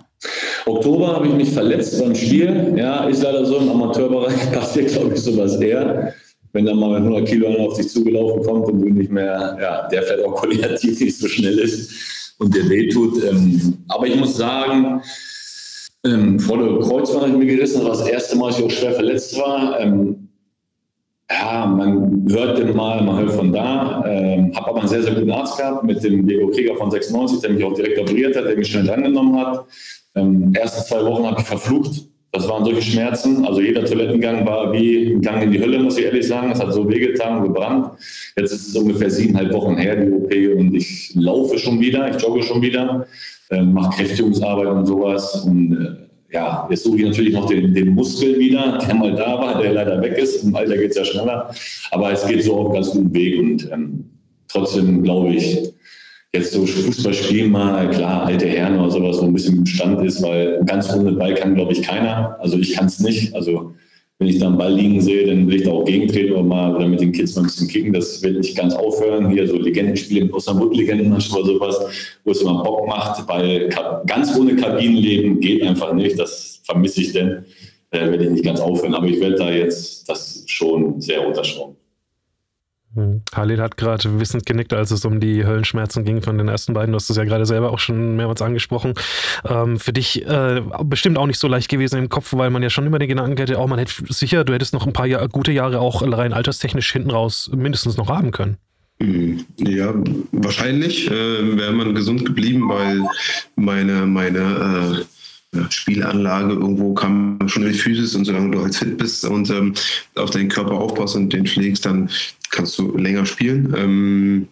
[0.67, 2.75] Oktober habe ich mich verletzt beim Spiel.
[2.77, 6.13] Ja, ist leider so im Amateurbereich passiert, glaube ich, sowas eher.
[6.55, 9.57] Wenn dann mal mit 100 Kilo einer auf dich zugelaufen kommt und du nicht mehr,
[9.61, 13.21] ja, der vielleicht auch koordinativ nicht so schnell ist und dir wehtut.
[13.25, 15.01] Ähm, aber ich muss sagen,
[16.05, 18.65] ähm, vor der Kreuzband habe ich mir gerissen, das war das erste Mal, dass ich
[18.65, 19.81] auch schwer verletzt war.
[19.81, 20.29] Ähm,
[21.29, 24.05] ja, man hört den mal, man hört von da.
[24.07, 27.41] Ähm, habe aber einen sehr, sehr guten Arzt gehabt mit dem Diego Krieger von 96,
[27.41, 29.65] der mich auch direkt operiert hat, der mich schnell angenommen hat.
[30.15, 32.05] Ähm, erste zwei Wochen habe ich verflucht.
[32.35, 33.45] Das waren solche Schmerzen.
[33.45, 36.51] Also jeder Toilettengang war wie ein Gang in die Hölle, muss ich ehrlich sagen.
[36.51, 37.91] Es hat so wehgetan und gebrannt.
[38.37, 42.21] Jetzt ist es ungefähr siebeneinhalb Wochen her, die OP, und ich laufe schon wieder, ich
[42.21, 43.07] jogge schon wieder,
[43.51, 45.45] äh, mache Kräftigungsarbeit und sowas.
[45.45, 49.39] Und äh, ja, jetzt suche ich natürlich noch den, den, Muskel wieder, der mal da
[49.39, 50.43] war, der leider weg ist.
[50.43, 51.55] Im Alter geht es ja schneller.
[51.91, 53.39] Aber es geht so auf ganz guten Weg.
[53.39, 54.09] Und ähm,
[54.49, 55.69] trotzdem glaube ich,
[56.35, 60.05] jetzt so Fußball spielen mal, klar, alte Herren oder sowas, wo ein bisschen im Stand
[60.05, 62.37] ist, weil ganz ohne Ball kann, glaube ich, keiner.
[62.39, 63.33] Also ich kann es nicht.
[63.33, 63.73] Also
[64.19, 66.75] wenn ich da einen Ball liegen sehe, dann will ich da auch gegentreten oder mal
[66.75, 67.91] oder mit den Kids mal ein bisschen kicken.
[67.91, 69.29] Das wird nicht ganz aufhören.
[69.29, 71.77] Hier so Legendenspiele, Osnabrück-Legenden oder sowas,
[72.23, 73.69] wo es immer Bock macht, weil
[74.05, 76.17] ganz ohne Kabinenleben geht einfach nicht.
[76.17, 77.45] Das vermisse ich denn.
[77.91, 78.93] Äh, werde ich nicht ganz aufhören.
[78.93, 81.75] Aber ich werde da jetzt das schon sehr unterschrauben.
[82.95, 83.21] Hm.
[83.35, 86.93] Halil hat gerade wissend genickt, als es um die Höllenschmerzen ging von den ersten beiden.
[86.93, 88.93] Du hast es ja gerade selber auch schon mehrmals angesprochen.
[89.43, 92.69] Ähm, für dich äh, bestimmt auch nicht so leicht gewesen im Kopf, weil man ja
[92.69, 95.07] schon immer den Gedanken hätte, auch oh, man hätte sicher, du hättest noch ein paar
[95.07, 98.57] Jahr, gute Jahre auch rein alterstechnisch hinten raus mindestens noch haben können.
[99.01, 99.43] Hm.
[99.57, 99.93] Ja,
[100.31, 103.01] wahrscheinlich äh, wäre man gesund geblieben, weil
[103.55, 105.05] meine, meine äh
[105.69, 109.73] Spielanlage irgendwo kam schon in die Physis und solange du halt fit bist und ähm,
[110.15, 112.09] auf deinen Körper aufpasst und den pflegst, dann
[112.55, 113.73] kannst du länger spielen.
[113.77, 114.47] Ähm,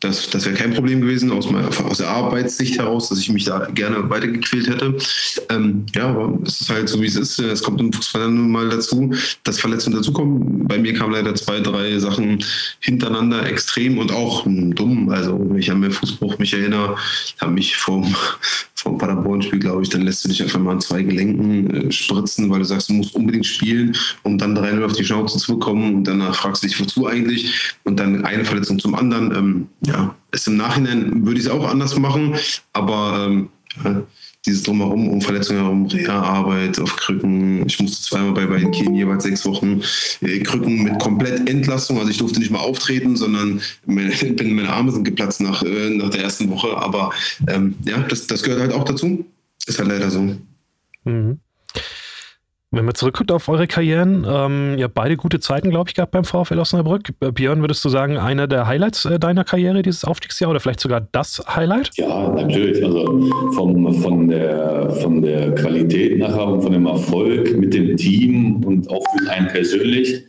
[0.00, 3.44] das, das wäre kein Problem gewesen aus, meiner, aus der Arbeitssicht heraus, dass ich mich
[3.44, 4.96] da gerne weitergequält hätte.
[5.50, 7.40] Ähm, ja, aber es ist halt so, wie es ist.
[7.40, 9.12] Es kommt im Fußball dann nun mal dazu,
[9.42, 10.68] dass Verletzungen dazukommen.
[10.68, 12.44] Bei mir kamen leider zwei, drei Sachen
[12.78, 15.08] hintereinander extrem und auch dumm.
[15.08, 16.96] Also, wenn ich an meinen Fußbruch mich erinnere,
[17.40, 18.14] habe mich vom,
[18.80, 22.48] vom Paderborn-Spiel, glaube ich, dann lässt du dich einfach mal an zwei Gelenken äh, spritzen,
[22.50, 25.96] weil du sagst, du musst unbedingt spielen, um dann drei auf die Schnauze zu bekommen.
[25.96, 27.74] Und danach fragst du dich, wozu eigentlich?
[27.84, 29.34] Und dann eine Verletzung zum anderen.
[29.34, 32.36] Ähm, ja, ist im Nachhinein würde ich es auch anders machen,
[32.72, 33.48] aber ähm,
[34.46, 37.66] dieses Drumherum, um Verletzungen herum, Reha-Arbeit auf Krücken.
[37.66, 39.82] Ich musste zweimal bei, bei den Kien jeweils sechs Wochen
[40.20, 41.98] äh, Krücken mit komplett Entlastung.
[41.98, 44.12] Also ich durfte nicht mal auftreten, sondern meine,
[44.42, 46.76] meine Arme sind geplatzt nach, äh, nach der ersten Woche.
[46.76, 47.10] Aber
[47.46, 49.24] ähm, ja, das, das gehört halt auch dazu.
[49.66, 50.36] Ist halt leider so.
[51.04, 51.40] Mhm.
[52.70, 56.12] Wenn man zurückguckt auf eure Karrieren, ähm, ihr habt beide gute Zeiten, glaube ich, gehabt
[56.12, 57.14] beim VfL Osnabrück.
[57.20, 60.80] Äh, Björn, würdest du sagen, einer der Highlights äh, deiner Karriere, dieses Aufstiegsjahr, oder vielleicht
[60.80, 61.92] sogar das Highlight?
[61.94, 62.84] Ja, natürlich.
[62.84, 63.06] Also
[63.54, 68.90] vom, von, der, von der Qualität nachher und von dem Erfolg mit dem Team und
[68.90, 70.24] auch für einen persönlich.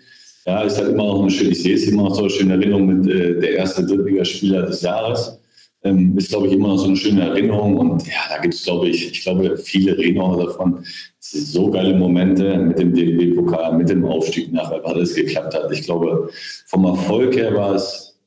[0.45, 2.53] Ja, ist halt immer noch eine schöne, ich sehe es immer noch so eine schöne
[2.53, 5.37] Erinnerung mit äh, der erste Drittligaspieler des Jahres.
[5.81, 7.77] Ähm, ist, glaube ich, immer noch so eine schöne Erinnerung.
[7.77, 10.83] Und ja, da gibt es, glaube ich, ich glaube, viele reden auch davon
[11.19, 15.71] so geile Momente mit dem DFB-Pokal, mit dem Aufstieg nachher, weil alles geklappt hat.
[15.71, 16.29] Ich glaube,
[16.65, 18.19] vom Erfolg her war es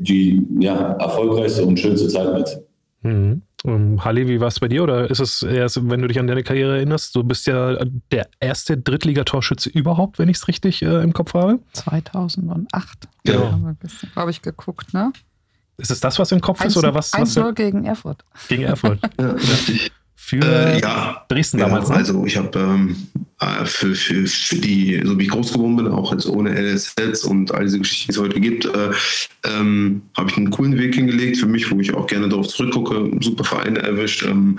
[0.00, 2.58] die ja, erfolgreichste und schönste Zeit mit.
[3.02, 3.42] Mhm.
[3.64, 4.82] Um, Halli, wie war es bei dir?
[4.82, 7.82] Oder ist es erst, wenn du dich an deine Karriere erinnerst, du bist ja
[8.12, 11.60] der erste Drittligatorschütze überhaupt, wenn ich es richtig äh, im Kopf habe?
[11.72, 13.08] 2008.
[13.24, 13.52] Genau.
[13.52, 15.12] Haben wir ein bisschen, glaube ich, geguckt, ne?
[15.76, 16.76] Ist es das, was im Kopf 1, ist?
[16.76, 17.12] Oder was?
[17.12, 18.24] 1 was gegen Erfurt.
[18.48, 19.00] Gegen Erfurt.
[19.18, 19.90] ja, richtig
[20.24, 21.88] für äh, ja, Dresden damals.
[21.88, 21.98] Ja, ne?
[21.98, 23.20] also ich habe ähm, äh,
[23.64, 27.52] für, für, für die, so wie ich groß geworden bin, auch jetzt ohne LSLs und
[27.52, 28.90] all diese Geschichten, die es heute gibt, äh,
[29.44, 33.10] ähm, habe ich einen coolen Weg hingelegt für mich, wo ich auch gerne darauf zurückgucke.
[33.20, 34.58] Super Vereine erwischt, ähm,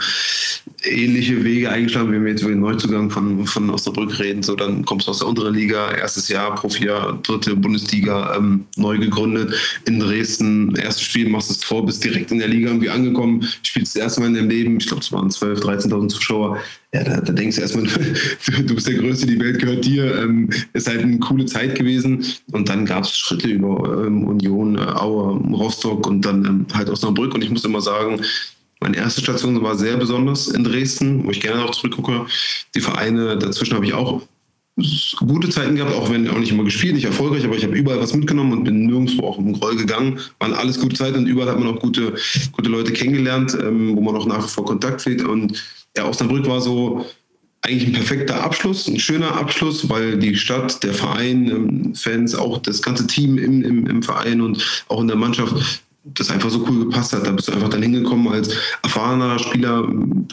[0.83, 4.43] ähnliche Wege eingeschlagen, wenn wir jetzt über den Neuzugang von, von Osnabrück reden.
[4.43, 8.97] So, dann kommst du aus der unteren Liga, erstes Jahr, Profijahr, dritte Bundesliga, ähm, neu
[8.97, 9.53] gegründet
[9.85, 10.75] in Dresden.
[10.75, 14.21] Erstes Spiel, machst das Tor, bist direkt in der Liga irgendwie angekommen, spielst das erste
[14.21, 16.59] Mal in deinem Leben, ich glaube, es waren 12.000, 13.000 Zuschauer
[16.95, 17.85] ja, da, da, denkst du erstmal,
[18.65, 20.21] du bist der Größte, die Welt gehört dir.
[20.21, 22.25] Ähm, ist halt eine coole Zeit gewesen.
[22.51, 26.89] Und dann gab es Schritte über ähm, Union, äh, Aue, Rostock und dann ähm, halt
[26.89, 27.33] Osnabrück.
[27.33, 28.21] Und ich muss immer sagen,
[28.81, 32.25] Meine erste Station war sehr besonders in Dresden, wo ich gerne auch zurückgucke.
[32.75, 34.21] Die Vereine dazwischen habe ich auch
[35.25, 38.01] gute Zeiten gehabt, auch wenn auch nicht immer gespielt, nicht erfolgreich, aber ich habe überall
[38.01, 40.19] was mitgenommen und bin nirgendwo auch im Groll gegangen.
[40.39, 42.15] Waren alles gute Zeiten und überall hat man auch gute,
[42.51, 45.23] gute Leute kennengelernt, ähm, wo man auch nach wie vor Kontakt pflegt.
[45.23, 45.63] Und
[45.95, 47.05] ja, Osnabrück war so
[47.65, 52.59] eigentlich ein perfekter Abschluss, ein schöner Abschluss, weil die Stadt, der Verein, ähm, Fans, auch
[52.59, 55.81] das ganze Team im, im, im Verein und auch in der Mannschaft
[56.13, 57.25] das einfach so cool gepasst hat.
[57.25, 59.83] Da bist du einfach dann hingekommen als erfahrener Spieler,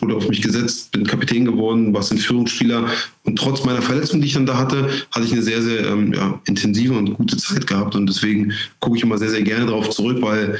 [0.01, 2.89] wurde auf mich gesetzt, bin Kapitän geworden, warst ein Führungsspieler.
[3.24, 6.12] Und trotz meiner Verletzung, die ich dann da hatte, hatte ich eine sehr, sehr ähm,
[6.12, 7.95] ja, intensive und gute Zeit gehabt.
[7.95, 10.59] Und deswegen gucke ich immer sehr, sehr gerne darauf zurück, weil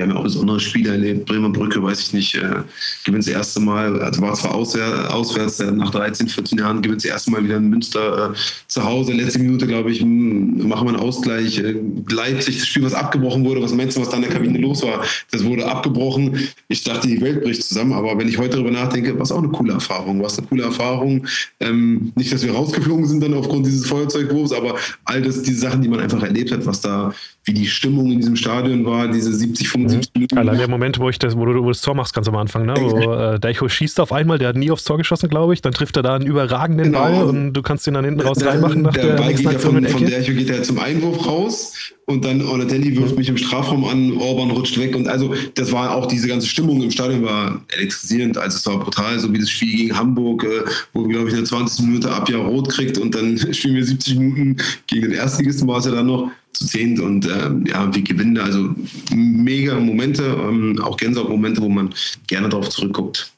[0.00, 1.26] wir haben ja auch besondere Spiele erlebt.
[1.26, 2.62] Bremer Brücke, weiß ich nicht, äh,
[3.04, 7.10] gewinnt das erste Mal, also war zwar auswärts, äh, nach 13, 14 Jahren, gewinnt das
[7.10, 8.36] erste Mal wieder in Münster äh,
[8.66, 9.12] zu Hause.
[9.12, 11.58] Letzte Minute, glaube ich, machen wir einen Ausgleich.
[11.58, 11.74] Äh,
[12.08, 14.82] Leipzig, das Spiel, was abgebrochen wurde, was meinst du, was da in der Kabine los
[14.82, 15.04] war?
[15.30, 16.48] Das wurde abgebrochen.
[16.68, 19.38] Ich dachte, die Welt bricht zusammen, aber wenn ich heute darüber nachdenke, war es auch
[19.38, 20.20] eine coole Erfahrung.
[20.20, 21.26] War es eine coole Erfahrung.
[21.60, 25.82] Ähm, nicht, dass wir rausgeflogen sind dann aufgrund dieses Feuerzeugwurfs, aber all das, diese Sachen,
[25.82, 27.12] die man einfach erlebt hat, was da
[27.50, 30.38] wie die Stimmung in diesem Stadion war, diese 70, 75 Minuten.
[30.38, 32.64] Allein der Moment, wo, ich das, wo, du, wo das Tor machst, ganz am Anfang,
[32.64, 32.74] ne?
[32.78, 35.72] wo äh, Deicho schießt auf einmal, der hat nie aufs Tor geschossen, glaube ich, dann
[35.72, 37.00] trifft er da einen überragenden genau.
[37.00, 39.44] Ball und du kannst ihn dann hinten raus der, reinmachen nach der, der Ball geht
[39.44, 41.74] ja von, von Deicho geht er zum Einwurf raus
[42.06, 43.18] und dann Ornatelli wirft mhm.
[43.18, 46.82] mich im Strafraum an, Orban rutscht weg und also das war auch diese ganze Stimmung
[46.82, 50.62] im Stadion war elektrisierend, also es war brutal, so wie das Spiel gegen Hamburg, äh,
[50.92, 51.86] wo wir glaube ich in der 20.
[51.86, 55.78] Minute ab Jahr rot kriegt und dann spielen wir 70 Minuten gegen den Erstligisten war
[55.78, 58.74] es ja dann noch zu zehnt und ähm, ja, wir gewinnen da also
[59.14, 61.94] mega Momente, ähm, auch Gänsehaut-Momente, wo man
[62.26, 63.32] gerne darauf zurückguckt.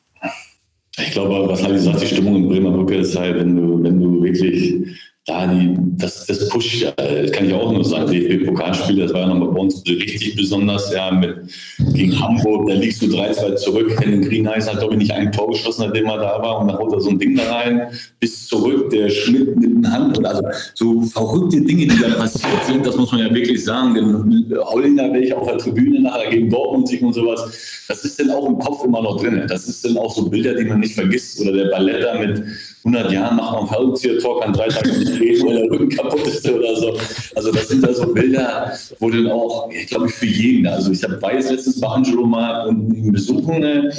[0.99, 3.83] Ich glaube, was habe ich gesagt, die Stimmung in Bremer Brücke ist halt, wenn du,
[3.83, 4.75] wenn du wirklich
[5.25, 9.27] da die, das, das pusht, das kann ich auch nur sagen, DFB-Pokalspiel, das war ja
[9.29, 11.37] nochmal bei uns richtig besonders, ja, mit,
[11.93, 15.51] gegen Hamburg, da liegst du 3-2 zurück, Henning Greenheiß hat, glaube ich, nicht ein Tor
[15.51, 17.83] geschossen, nachdem er da war und dann haut er so ein Ding da rein,
[18.19, 20.43] bis zurück, der Schmidt mit den Hand und also
[20.75, 25.13] so verrückte Dinge, die da passiert sind, das muss man ja wirklich sagen, den Holländer
[25.13, 28.59] welche auf der Tribüne nachher gegen Dortmund sich und sowas, das ist dann auch im
[28.59, 31.53] Kopf immer noch drin, das ist dann auch so Bilder, die man nicht vergisst oder
[31.53, 32.43] der Balletta mit
[32.85, 36.27] 100 Jahren macht man ein Fallrückzieher-Tor, kann drei Tage nicht reden, weil der Rücken kaputt
[36.27, 36.97] ist oder so.
[37.35, 41.03] Also das sind da so Bilder, wo dann auch, ich glaube für jeden, also ich
[41.05, 43.93] habe weiß letztens bei Angelo mal ihn besuchen, ne?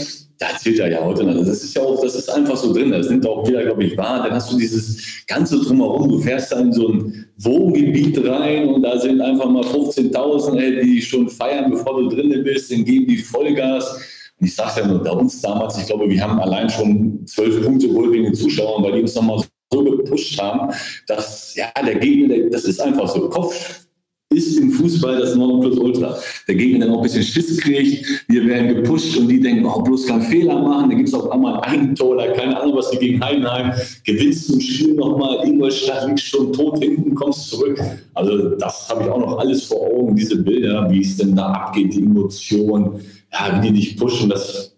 [0.43, 1.36] da erzählt er ja heute noch.
[1.45, 2.91] Das ist ja auch, das ist einfach so drin.
[2.91, 4.23] Das nimmt auch jeder, glaube ich, wahr.
[4.23, 6.09] Dann hast du dieses ganze Drumherum.
[6.09, 11.01] Du fährst da in so ein Wohngebiet rein und da sind einfach mal 15.000, die
[11.01, 12.71] schon feiern, bevor du drinnen bist.
[12.71, 13.99] Dann geben die Vollgas
[14.44, 17.94] ich sage ja nur, bei uns damals, ich glaube, wir haben allein schon zwölf Punkte
[17.94, 20.74] wohl wegen den Zuschauern, weil die uns nochmal so gepusht haben,
[21.08, 23.30] dass ja, der Gegner, der, das ist einfach so.
[23.30, 23.84] Kopf
[24.34, 26.18] ist im Fußball das Nonplusultra.
[26.48, 29.82] Der Gegner dann auch ein bisschen Schiss kriegt, wir werden gepusht und die denken, oh,
[29.82, 32.89] bloß keinen Fehler machen, dann gibt es auch einmal ein Tor oder keine Ahnung, was
[32.91, 33.72] die gegen Heidenheim,
[34.04, 37.80] gewinnst ein Spiel nochmal, Ingolstadt liegt schon tot hinten, kommst zurück.
[38.14, 41.52] Also das habe ich auch noch alles vor Augen, diese Bilder, wie es denn da
[41.52, 43.00] abgeht, die Emotionen,
[43.34, 44.75] ja, wie die dich pushen, das,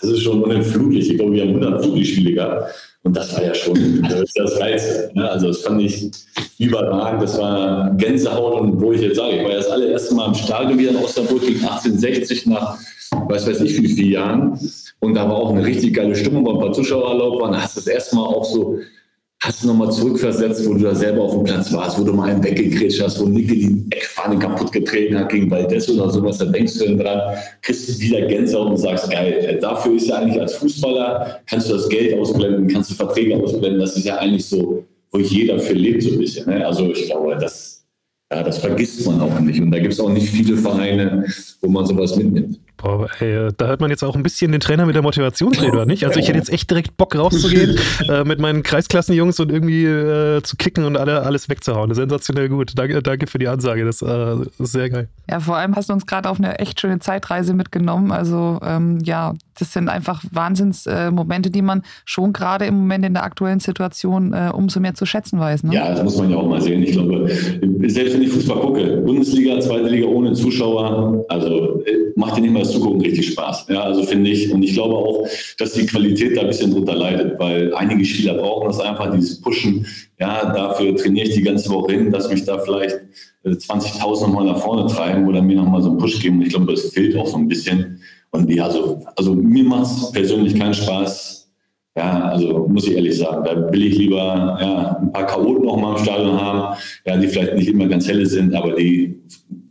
[0.00, 1.10] das ist schon unentflutlich.
[1.10, 2.74] Ich glaube, wir haben 100 Flutlichtspiele gehabt.
[3.02, 5.10] Und das war ja schon also das, ist das Geilste.
[5.14, 5.30] Ne?
[5.30, 6.10] Also das fand ich
[6.58, 7.22] überragend.
[7.22, 8.60] Das war Gänsehaut.
[8.60, 10.96] Und wo ich jetzt sage, ich war ja das allererste Mal im Stadion wieder in
[10.96, 12.76] Osnabrück gegen 1860 nach,
[13.28, 14.58] weiß weiß ich, wie vielen Jahren.
[15.00, 17.52] Und da war auch eine richtig geile Stimmung, weil ein paar Zuschauer erlaubt waren.
[17.52, 18.78] Da hast du das erste Mal auch so
[19.42, 22.30] hast du nochmal zurückversetzt, wo du da selber auf dem Platz warst, wo du mal
[22.30, 26.44] einen weggekretscht hast, wo Nicke die Eckfahne kaputt getreten hat gegen Valdez oder sowas, da
[26.44, 30.40] denkst du dann dran, kriegst du wieder Gänsehaut und sagst, geil, dafür ist ja eigentlich
[30.40, 34.44] als Fußballer, kannst du das Geld ausblenden, kannst du Verträge ausblenden, das ist ja eigentlich
[34.44, 36.46] so, wo jeder für lebt so ein bisschen.
[36.46, 36.64] Ne?
[36.66, 37.82] Also ich glaube, das,
[38.30, 41.24] ja, das vergisst man auch nicht und da gibt es auch nicht viele Vereine,
[41.62, 42.60] wo man sowas mitnimmt.
[42.82, 46.04] Boah, ey, da hört man jetzt auch ein bisschen den Trainer mit der Motivationsrede, nicht?
[46.06, 47.78] Also ich hätte jetzt echt direkt Bock rauszugehen,
[48.08, 51.92] äh, mit meinen Kreisklassenjungs und irgendwie äh, zu kicken und alle, alles wegzuhauen.
[51.94, 52.72] Sensationell gut.
[52.76, 53.84] Danke, danke für die Ansage.
[53.84, 55.08] Das äh, ist sehr geil.
[55.28, 58.12] Ja, vor allem hast du uns gerade auf eine echt schöne Zeitreise mitgenommen.
[58.12, 63.24] Also ähm, ja, das sind einfach Wahnsinnsmomente, die man schon gerade im Moment in der
[63.24, 65.64] aktuellen Situation äh, umso mehr zu schätzen weiß.
[65.64, 65.74] Ne?
[65.74, 66.82] Ja, das muss man ja auch mal sehen.
[66.82, 67.28] Ich glaube,
[67.88, 72.52] selbst wenn ich Fußball gucke, Bundesliga, zweite Liga ohne Zuschauer, also äh, macht dir nicht
[72.52, 73.66] mal Zugucken richtig Spaß.
[73.68, 75.26] Ja, also finde ich, und ich glaube auch,
[75.58, 79.40] dass die Qualität da ein bisschen drunter leidet, weil einige Spieler brauchen das einfach, dieses
[79.40, 79.86] Pushen.
[80.18, 82.96] Ja, dafür trainiere ich die ganze Woche hin, dass mich da vielleicht
[83.44, 86.38] 20.000 äh, nochmal nach vorne treiben oder mir nochmal so einen Push geben.
[86.38, 88.00] Und ich glaube, das fehlt auch so ein bisschen.
[88.30, 91.48] Und ja, also, also mir macht es persönlich keinen Spaß.
[91.96, 94.16] Ja, also muss ich ehrlich sagen, da will ich lieber
[94.60, 98.06] ja, ein paar Chaoten noch mal im Stadion haben, ja, die vielleicht nicht immer ganz
[98.06, 99.18] helle sind, aber die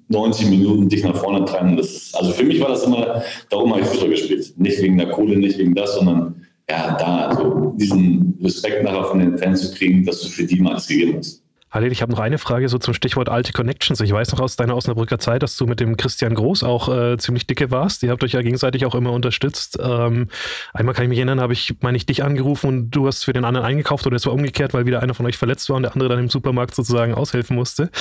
[0.09, 1.77] 90 Minuten dich nach vorne treiben.
[1.77, 4.53] Das, also für mich war das immer, darum habe ich Fußball gespielt.
[4.57, 9.19] Nicht wegen der Kohle, nicht wegen das, sondern ja, da, also diesen Respekt nachher von
[9.19, 11.43] den Fans zu kriegen, dass du für die mal alles gegeben hast.
[11.71, 13.99] Halil, ich habe noch eine Frage so zum Stichwort alte Connections.
[14.01, 17.17] Ich weiß noch aus deiner Osnabrücker Zeit, dass du mit dem Christian Groß auch äh,
[17.17, 18.01] ziemlich dicke warst.
[18.01, 19.77] Ihr habt euch ja gegenseitig auch immer unterstützt.
[19.79, 20.29] Ähm,
[20.73, 23.33] einmal kann ich mich erinnern, habe ich, meine ich, dich angerufen und du hast für
[23.33, 25.83] den anderen eingekauft oder es war umgekehrt, weil wieder einer von euch verletzt war und
[25.83, 27.91] der andere dann im Supermarkt sozusagen aushelfen musste.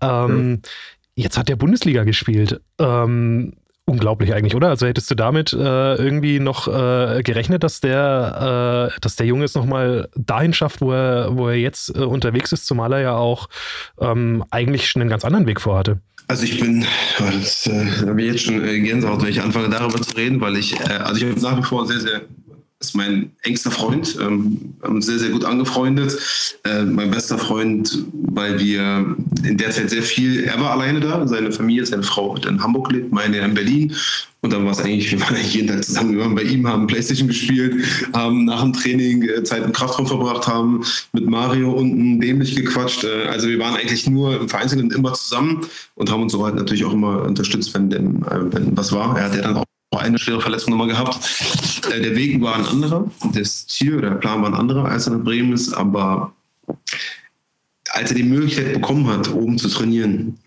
[0.00, 0.62] Ähm, mhm.
[1.14, 2.60] Jetzt hat der Bundesliga gespielt.
[2.78, 3.54] Ähm,
[3.84, 4.68] unglaublich eigentlich, oder?
[4.68, 9.44] Also hättest du damit äh, irgendwie noch äh, gerechnet, dass der, äh, dass der Junge
[9.44, 13.14] es nochmal dahin schafft, wo er, wo er jetzt äh, unterwegs ist, zumal er ja
[13.14, 13.48] auch
[14.00, 16.00] ähm, eigentlich schon einen ganz anderen Weg vorhatte?
[16.28, 16.86] Also ich bin,
[17.18, 20.56] das äh, habe ich jetzt schon äh, Gänsehaut, wenn ich anfange darüber zu reden, weil
[20.56, 22.22] ich, also ich habe nach wie vor sehr, sehr
[22.82, 26.18] ist mein engster Freund, ähm, haben uns sehr, sehr gut angefreundet.
[26.64, 31.26] Äh, mein bester Freund, weil wir in der Zeit sehr viel, er war alleine da,
[31.26, 33.94] seine Familie, seine Frau hat in Hamburg lebt, meine in Berlin.
[34.40, 36.66] Und dann war es eigentlich, wir waren eigentlich jeden Tag zusammen, wir waren bei ihm,
[36.66, 41.70] haben Playstation gespielt, haben nach dem Training äh, Zeit im Kraftraum verbracht, haben mit Mario
[41.70, 43.04] unten dämlich gequatscht.
[43.04, 45.60] Äh, also wir waren eigentlich nur im Vereinzelten immer zusammen
[45.94, 49.16] und haben uns so halt natürlich auch immer unterstützt, wenn, denn, äh, wenn was war.
[49.16, 49.64] Er hat ja dann auch
[50.00, 51.18] eine schwere Verletzung nochmal gehabt.
[51.92, 55.06] Äh, der Weg war ein anderer, das Ziel oder der Plan war ein anderer, als
[55.06, 56.32] er nach Bremen ist, aber
[57.90, 60.38] als er die Möglichkeit bekommen hat, oben zu trainieren,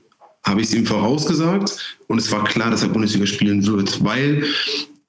[0.43, 4.45] habe ich es ihm vorausgesagt und es war klar, dass er Bundesliga spielen wird, weil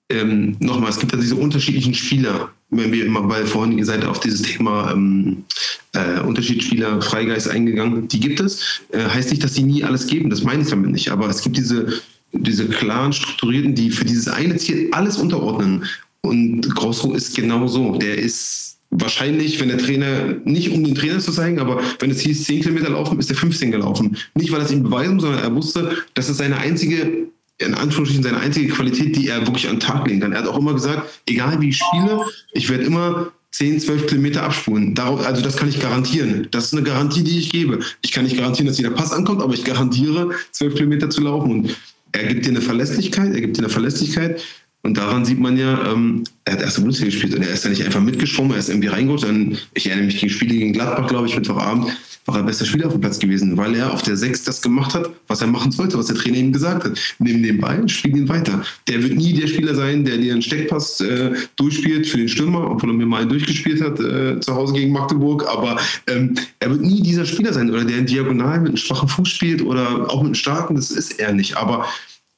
[0.08, 4.04] ähm, nochmal, es gibt ja diese unterschiedlichen Spieler, wenn wir immer, weil vorhin ihr seid
[4.04, 5.44] auf dieses Thema ähm,
[5.92, 8.82] äh, Unterschiedsspieler, Freigeist eingegangen, die gibt es.
[8.92, 11.42] Äh, heißt nicht, dass sie nie alles geben, das meine ich damit nicht, aber es
[11.42, 12.00] gibt diese
[12.32, 15.84] diese klaren, strukturierten, die für dieses eine Ziel alles unterordnen.
[16.20, 17.96] Und Grosso ist genau so.
[17.96, 22.20] Der ist wahrscheinlich, wenn der Trainer, nicht um den Trainer zu zeigen, aber wenn es
[22.20, 24.16] hieß 10 Kilometer laufen, ist er 15 gelaufen.
[24.34, 28.22] Nicht, weil er es ihm beweisen, sondern er wusste, das ist seine einzige, in Anführungsstrichen
[28.22, 30.32] seine einzige Qualität, die er wirklich an den Tag legen kann.
[30.32, 34.42] Er hat auch immer gesagt, egal wie ich spiele, ich werde immer 10, 12 Kilometer
[34.42, 34.94] abspulen.
[34.94, 36.48] Darauf, also das kann ich garantieren.
[36.50, 37.80] Das ist eine Garantie, die ich gebe.
[38.02, 41.50] Ich kann nicht garantieren, dass jeder Pass ankommt, aber ich garantiere, 12 Kilometer zu laufen.
[41.50, 41.76] Und
[42.16, 44.42] er gibt dir eine Verlässlichkeit, er gibt dir eine Verlässlichkeit.
[44.82, 47.70] Und daran sieht man ja, ähm, er hat erste Bundesliga gespielt und er ist ja
[47.70, 49.26] nicht einfach mitgeschwommen, er ist irgendwie reingerutscht.
[49.74, 51.90] Ich erinnere mich gegen Spiele gegen Gladbach, glaube ich, Mittwochabend,
[52.26, 54.94] war er bester Spieler auf dem Platz gewesen, weil er auf der 6 das gemacht
[54.94, 56.98] hat, was er machen sollte, was der Trainer ihm gesagt hat.
[57.18, 58.62] Nimm den Ball, spiel ihn weiter.
[58.88, 62.70] Der wird nie der Spieler sein, der dir einen Steckpass äh, durchspielt für den Stürmer,
[62.70, 65.46] obwohl er mir mal durchgespielt hat äh, zu Hause gegen Magdeburg.
[65.48, 69.08] Aber ähm, er wird nie dieser Spieler sein oder der in Diagonal mit einem schwachen
[69.08, 71.56] Fuß spielt oder auch mit einem starken, das ist er nicht.
[71.56, 71.86] Aber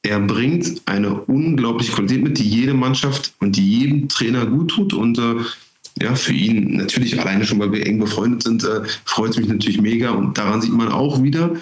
[0.01, 4.93] er bringt eine unglaubliche Qualität mit, die jede Mannschaft und die jedem Trainer gut tut.
[4.93, 5.35] Und äh,
[6.01, 9.47] ja, für ihn natürlich alleine schon, weil wir eng befreundet sind, äh, freut es mich
[9.47, 10.11] natürlich mega.
[10.11, 11.55] Und daran sieht man auch wieder,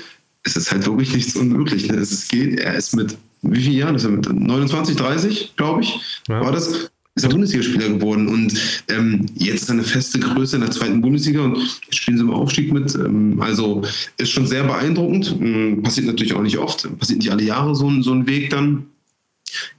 [0.44, 1.90] es ist halt wirklich nichts unmöglich.
[1.90, 1.98] Ne?
[1.98, 4.32] Es geht, er ist mit, wie viele Jahren ist er mit?
[4.32, 6.42] 29, 30, glaube ich, ja.
[6.42, 8.54] war das ist er Bundesligaspieler geworden und
[8.90, 11.58] ähm, jetzt ist er eine feste Größe in der zweiten Bundesliga und
[11.90, 12.94] spielen sie im Aufstieg mit.
[12.94, 13.82] Ähm, also
[14.18, 15.36] ist schon sehr beeindruckend.
[15.42, 18.86] Ähm, passiert natürlich auch nicht oft, passiert nicht alle Jahre so, so ein Weg dann.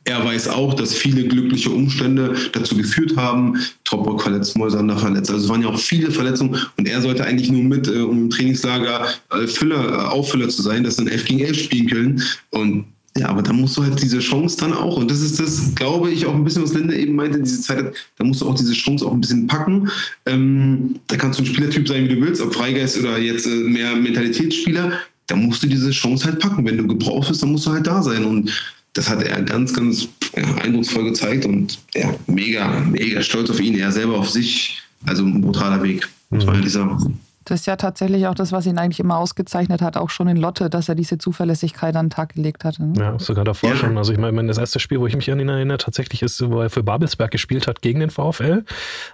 [0.05, 3.59] Er weiß auch, dass viele glückliche Umstände dazu geführt haben.
[3.85, 5.31] Topbock verletzt, Moisander verletzt.
[5.31, 8.25] Also es waren ja auch viele Verletzungen und er sollte eigentlich nur mit, äh, um
[8.25, 12.23] im Trainingslager äh, Füller, äh, Auffüller zu sein, dass dann 11 gegen 11 spielen können.
[12.51, 12.87] Und
[13.19, 16.11] ja, aber da musst du halt diese Chance dann auch, und das ist das, glaube
[16.11, 18.73] ich, auch ein bisschen, was Linda eben meinte, diese Zeit, da musst du auch diese
[18.73, 19.91] Chance auch ein bisschen packen.
[20.25, 23.51] Ähm, da kannst du ein Spielertyp sein, wie du willst, ob Freigeist oder jetzt äh,
[23.51, 24.93] mehr Mentalitätsspieler,
[25.27, 26.65] da musst du diese Chance halt packen.
[26.65, 28.25] Wenn du gebraucht bist, dann musst du halt da sein.
[28.25, 28.51] Und
[28.99, 33.79] das hat er ganz, ganz ja, eindrucksvoll gezeigt und ja, mega, mega stolz auf ihn.
[33.79, 37.21] Er selber auf sich, also ein brutaler Weg, muss man ehrlich sagen.
[37.49, 40.37] Das ist ja tatsächlich auch das, was ihn eigentlich immer ausgezeichnet hat, auch schon in
[40.37, 42.85] Lotte, dass er diese Zuverlässigkeit an den Tag gelegt hatte.
[42.85, 42.93] Ne?
[42.99, 43.77] Ja, sogar davor ja.
[43.77, 43.97] schon.
[43.97, 46.61] Also ich meine, das erste Spiel, wo ich mich an ihn erinnere, tatsächlich ist, wo
[46.61, 48.65] er für Babelsberg gespielt hat gegen den VfL.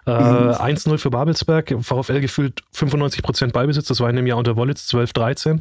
[0.07, 0.51] Äh, mhm.
[0.51, 5.61] 1-0 für Babelsberg, VfL gefühlt 95% Ballbesitz, das war in dem Jahr unter Wollitz 12-13.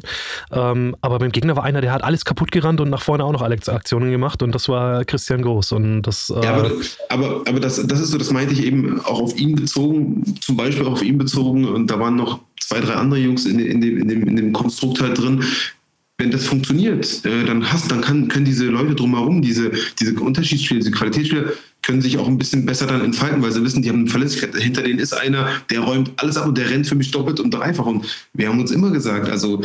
[0.50, 3.32] Ähm, aber beim Gegner war einer, der hat alles kaputt gerannt und nach vorne auch
[3.32, 5.70] noch alle Aktionen gemacht und das war Christian Groß.
[5.72, 6.70] Und das, äh ja, aber,
[7.08, 10.56] aber, aber das, das ist so, das meinte ich eben auch auf ihn bezogen, zum
[10.56, 13.98] Beispiel auf ihn bezogen und da waren noch zwei, drei andere Jungs in, in, dem,
[13.98, 15.44] in, dem, in dem Konstrukt halt drin.
[16.16, 20.80] Wenn das funktioniert, äh, dann hast, dann kann, können diese Leute drumherum, diese, diese Unterschiedsspiele,
[20.80, 24.00] diese Qualitätsspiele, können sich auch ein bisschen besser dann entfalten, weil sie wissen, die haben
[24.00, 24.56] eine Verletzlichkeit.
[24.56, 27.52] Hinter denen ist einer, der räumt alles ab und der rennt für mich doppelt und
[27.52, 27.84] dreifach.
[27.84, 29.62] Und wir haben uns immer gesagt, also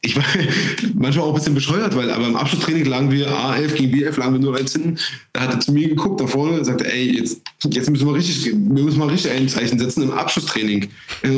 [0.00, 0.24] ich war
[0.94, 4.32] manchmal auch ein bisschen bescheuert, weil aber im Abschlusstraining lagen wir A11 gegen B11, lagen
[4.34, 4.98] wir nur 1 hinten.
[5.32, 8.14] Da hat er zu mir geguckt da vorne und sagte, ey, jetzt, jetzt müssen wir
[8.14, 10.88] richtig, wir müssen mal richtig ein Zeichen setzen im Abschlusstraining.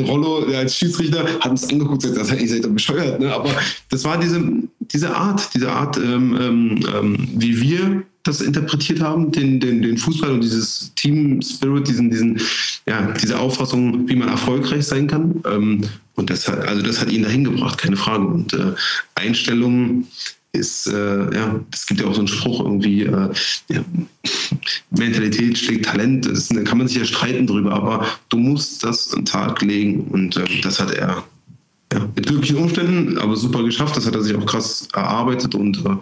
[0.07, 3.19] Rollo, der als Schiedsrichter, hat uns angeguckt und gesagt, ihr seid bescheuert.
[3.19, 3.33] Ne?
[3.33, 3.49] Aber
[3.89, 4.41] das war diese,
[4.79, 9.97] diese Art, diese Art, ähm, ähm, ähm wie wir das interpretiert haben, den, den, den
[9.97, 12.41] Fußball und dieses Team Spirit, diesen, diesen,
[12.87, 15.41] ja, diese Auffassung, wie man erfolgreich sein kann.
[15.45, 15.81] Ähm,
[16.15, 18.25] und das hat, also das hat ihn dahin gebracht, keine Frage.
[18.25, 18.73] Und äh,
[19.13, 20.07] Einstellung
[20.53, 23.29] ist, äh, ja, es gibt ja auch so einen Spruch irgendwie, äh,
[23.69, 23.85] ja,
[24.89, 29.13] Mentalität schlägt Talent, das, da kann man sich ja streiten drüber, aber du musst das
[29.13, 31.23] an den Tag legen und äh, das hat er
[31.93, 35.85] ja, mit glücklichen Umständen, aber super geschafft, das hat er sich auch krass erarbeitet und
[35.85, 35.97] äh,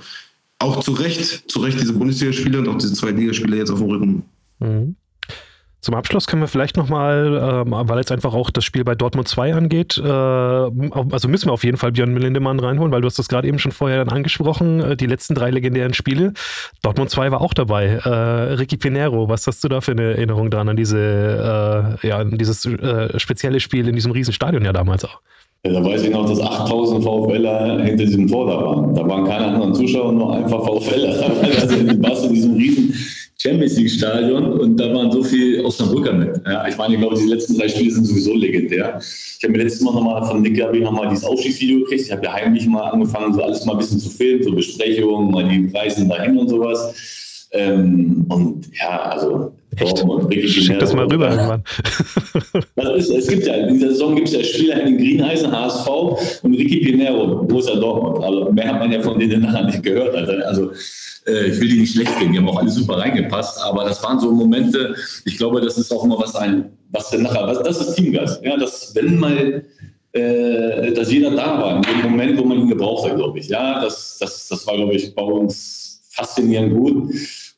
[0.63, 4.23] auch zu Recht, zu Recht diese Bundesligaspieler und auch diese Zweitligaspieler jetzt auf dem Rücken.
[4.59, 4.95] Mhm.
[5.83, 9.27] Zum Abschluss können wir vielleicht nochmal, ähm, weil jetzt einfach auch das Spiel bei Dortmund
[9.27, 13.19] 2 angeht, äh, also müssen wir auf jeden Fall Björn Lindemann reinholen, weil du hast
[13.19, 16.31] das gerade eben schon vorher dann angesprochen, äh, die letzten drei legendären Spiele.
[16.83, 17.99] Dortmund 2 war auch dabei.
[18.01, 18.09] Äh,
[18.53, 22.37] Ricky Pinero, was hast du da für eine Erinnerung dran an diese, äh, ja, an
[22.37, 25.19] dieses äh, spezielle Spiel in diesem Riesenstadion ja damals auch?
[25.65, 28.93] Ja, da weiß ich noch, dass 8000 VfLer hinter diesem Tor da waren.
[28.93, 31.13] Da waren keine anderen Zuschauer, nur einfach VfLer.
[31.61, 32.93] Also du warst in diesem riesen
[33.37, 36.41] Champions League Stadion und da waren so viel Osnabrücker mit.
[36.45, 38.99] Ja, ich meine, ich glaube, die letzten drei Spiele sind sowieso legendär.
[38.99, 42.01] Ich habe mir letztes Mal nochmal von Nick Gabi nochmal dieses Aufstiegsvideo gekriegt.
[42.01, 45.31] Ich habe ja heimlich mal angefangen, so alles mal ein bisschen zu filmen, so Besprechungen,
[45.31, 47.47] mal die Reisen dahin und sowas.
[47.51, 50.05] Ähm, und ja, also Echt?
[50.49, 51.63] Schick das mal rüber irgendwann.
[52.95, 55.87] ist, es gibt ja, in dieser Saison gibt es ja Spieler in den Greeneisen, HSV
[56.43, 58.23] und Ricky Pinero, Borussia Dortmund.
[58.23, 60.15] Also mehr hat man ja von denen nachher nicht gehört.
[60.15, 60.71] Also
[61.27, 64.03] äh, ich will die nicht schlecht reden, die haben auch alle super reingepasst, aber das
[64.03, 64.95] waren so Momente,
[65.25, 68.43] ich glaube, das ist auch immer was ein, was denn nachher, was, das ist Teamgeist.
[68.43, 69.63] Ja, dass wenn mal
[70.13, 73.47] äh, dass jeder da war, in dem Moment, wo man ihn gebraucht hat, glaube ich.
[73.47, 77.13] Ja, das, das, das war, glaube ich, bei uns faszinierend gut.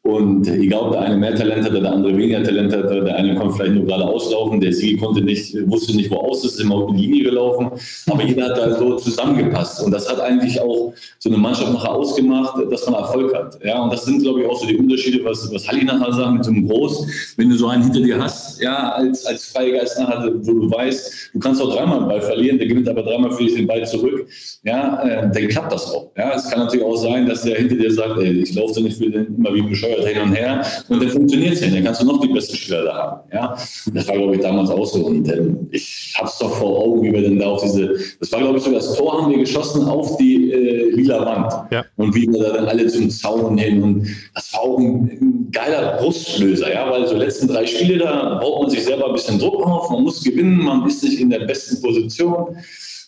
[0.05, 3.33] Und egal, ob der eine mehr Talent hatte, der andere weniger Talent hatte, der eine
[3.33, 6.59] konnte vielleicht nur gerade auslaufen, der Sieg konnte nicht, wusste nicht, wo aus ist, ist
[6.59, 7.71] immer auf die Linie gelaufen.
[8.07, 9.83] Aber jeder hat da so zusammengepasst.
[9.83, 13.57] Und das hat eigentlich auch so eine Mannschaft nachher ausgemacht, dass man Erfolg hat.
[13.63, 16.33] Ja, und das sind, glaube ich, auch so die Unterschiede, was, was Halli nachher sagt
[16.33, 17.33] mit so einem Groß.
[17.37, 21.31] Wenn du so einen hinter dir hast, ja, als, als Freigeist nachher, wo du weißt,
[21.33, 23.83] du kannst auch dreimal den Ball verlieren, der gewinnt aber dreimal für dich den Ball
[23.87, 24.27] zurück,
[24.63, 26.11] ja, äh, dann klappt das auch.
[26.15, 28.81] Ja, es kann natürlich auch sein, dass der hinter dir sagt, ey, ich laufe da
[28.81, 31.69] nicht für den, immer wie bescheuert hin und her und dann funktioniert es ja.
[31.69, 33.21] Dann kannst du noch die besten Spieler da haben.
[33.33, 33.57] Ja?
[33.93, 35.05] Das war, glaube ich, damals auch so.
[35.05, 38.31] Und ähm, ich habe es doch vor Augen, wie wir denn da auf diese, das
[38.31, 41.71] war, glaube ich, sogar das Tor haben wir geschossen auf die äh, lila Wand.
[41.71, 41.85] Ja.
[41.97, 43.83] Und wie wir da dann alle zum Zaun hin.
[43.83, 48.35] Und das war auch ein, ein geiler Brustlöser, ja, weil so letzten drei Spiele, da
[48.35, 51.29] baut man sich selber ein bisschen Druck auf, man muss gewinnen, man ist nicht in
[51.29, 52.57] der besten Position.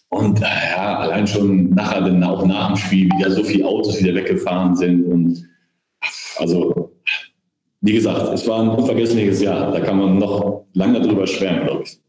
[0.10, 4.02] Und äh, ja, allein schon nachher dann auch nach dem Spiel wieder so viele Autos
[4.02, 5.48] wieder weggefahren sind und
[6.38, 6.92] also,
[7.82, 9.72] wie gesagt, es war ein unvergessliches Jahr.
[9.72, 12.00] Da kann man noch lange drüber schwärmen, glaube ich.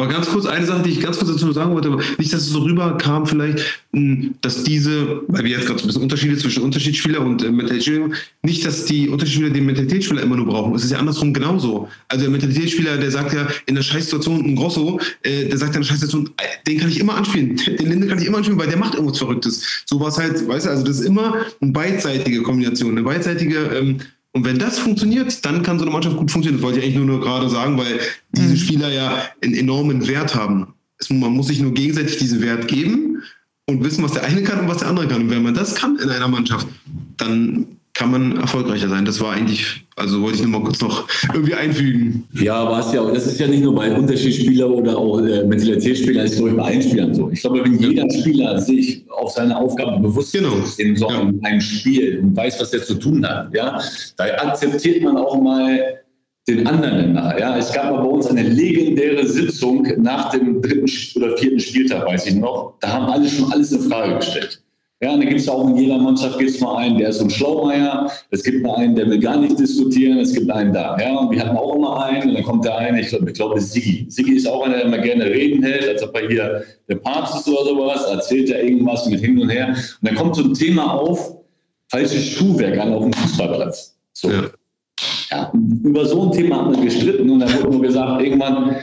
[0.00, 2.48] Aber ganz kurz, eine Sache, die ich ganz kurz dazu sagen wollte, nicht, dass es
[2.48, 6.62] so rüberkam, vielleicht, hm, dass diese, weil wir jetzt gerade so ein bisschen Unterschiede zwischen
[6.62, 8.08] Unterschiedsspieler und äh, Mentalitätsspieler,
[8.42, 10.74] nicht, dass die Unterschiedsspieler den Mentalitätsspieler immer nur brauchen.
[10.74, 11.88] Es ist ja andersrum genauso.
[12.08, 15.80] Also der Mentalitätsspieler, der sagt ja in der Scheißsituation, ein Grosso, äh, der sagt ja
[15.80, 18.58] in der Scheißsituation, äh, den kann ich immer anspielen, den Linde kann ich immer anspielen,
[18.58, 19.84] weil der macht irgendwas Verrücktes.
[19.84, 23.58] So war es halt, weißt du, also das ist immer eine beidseitige Kombination, eine beidseitige
[23.74, 23.98] ähm,
[24.32, 26.60] und wenn das funktioniert, dann kann so eine Mannschaft gut funktionieren.
[26.60, 28.00] Das wollte ich eigentlich nur, nur gerade sagen, weil
[28.32, 28.56] diese mhm.
[28.56, 30.74] Spieler ja einen enormen Wert haben.
[31.08, 33.22] Man muss sich nur gegenseitig diesen Wert geben
[33.66, 35.22] und wissen, was der eine kann und was der andere kann.
[35.22, 36.68] Und wenn man das kann in einer Mannschaft,
[37.16, 39.04] dann kann man erfolgreicher sein.
[39.04, 42.24] Das war eigentlich, also wollte ich nur mal kurz noch irgendwie einfügen.
[42.32, 45.64] Ja, aber es ja, das ist ja nicht nur bei Unterschiedsspielern oder auch äh, das
[45.64, 47.30] ist glaube ich bei allen Spielern so.
[47.30, 50.56] Ich glaube, wenn jeder Spieler sich auf seine Aufgabe bewusst genau.
[50.64, 51.60] ist in so einem, ja.
[51.60, 53.80] Spiel und weiß, was er zu tun hat, ja,
[54.16, 56.00] da akzeptiert man auch mal
[56.48, 57.38] den anderen nachher.
[57.38, 62.06] Ja, es gab mal bei uns eine legendäre Sitzung nach dem dritten oder vierten Spieltag,
[62.06, 62.74] weiß ich noch.
[62.80, 64.62] Da haben alle schon alles in Frage gestellt.
[65.02, 67.24] Ja, und da gibt es auch in jeder Mannschaft gibt's mal einen, der ist so
[67.24, 68.10] ein Schlaumeier.
[68.30, 70.18] Es gibt mal einen, der will gar nicht diskutieren.
[70.18, 70.98] Es gibt einen da.
[71.00, 72.28] Ja, und wir hatten auch immer einen.
[72.28, 74.04] Und dann kommt der eine, ich glaube, ich glaube, Sigi.
[74.10, 77.34] Sigi ist auch einer, der immer gerne reden hält, als ob er hier der Papst
[77.34, 78.04] ist oder sowas.
[78.10, 79.68] Erzählt er irgendwas mit hin und her.
[79.68, 81.32] Und dann kommt so ein Thema auf,
[81.88, 83.96] falsches Schuhwerk an auf dem Fußballplatz.
[84.12, 84.30] So.
[84.30, 84.50] Ja.
[85.30, 85.52] ja.
[85.82, 88.76] über so ein Thema haben wir gestritten und dann wurde nur gesagt, irgendwann,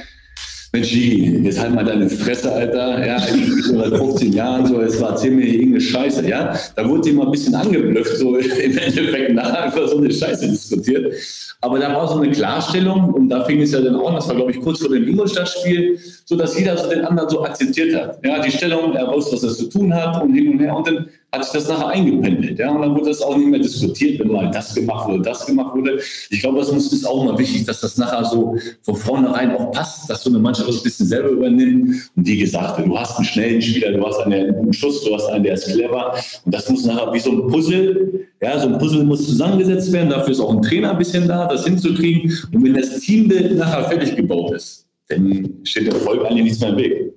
[0.82, 3.06] Gigi, jetzt halt mal deine Fresse, Alter.
[3.06, 6.54] Ja, seit 15 Jahren so, jetzt war ziemlich irgendeine Scheiße, ja.
[6.76, 10.48] Da wurde die mal ein bisschen angeblüfft, so im Endeffekt nachher einfach so eine Scheiße
[10.48, 11.14] diskutiert.
[11.62, 14.36] Aber da war so eine Klarstellung und da fing es ja dann auch, das war
[14.36, 18.24] glaube ich kurz vor dem Ingolstadt-Spiel, so dass jeder so den anderen so akzeptiert hat.
[18.24, 20.88] Ja, die Stellung, er wusste, was er zu tun hat und hin und her und
[20.88, 22.58] dann hat sich das nachher eingependelt.
[22.58, 22.72] Ja?
[22.72, 25.76] Und dann wurde das auch nicht mehr diskutiert, wenn mal das gemacht wurde, das gemacht
[25.76, 26.00] wurde.
[26.30, 30.10] Ich glaube, das ist auch mal wichtig, dass das nachher so von vornherein auch passt,
[30.10, 32.10] dass so eine Mannschaft das ein bisschen selber übernimmt.
[32.16, 35.28] Und wie gesagt, du hast einen schnellen Spieler, du hast einen guten Schuss, du hast
[35.28, 36.16] einen, der ist clever.
[36.46, 40.10] Und das muss nachher wie so ein Puzzle, ja, so ein Puzzle muss zusammengesetzt werden.
[40.10, 42.32] Dafür ist auch ein Trainer ein bisschen da, das hinzukriegen.
[42.54, 46.70] Und wenn das Teambild nachher fertig gebaut ist, dann steht der Erfolg eigentlich nichts mehr
[46.70, 47.14] im Weg.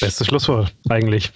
[0.00, 1.32] Bestes Schlusswort, eigentlich.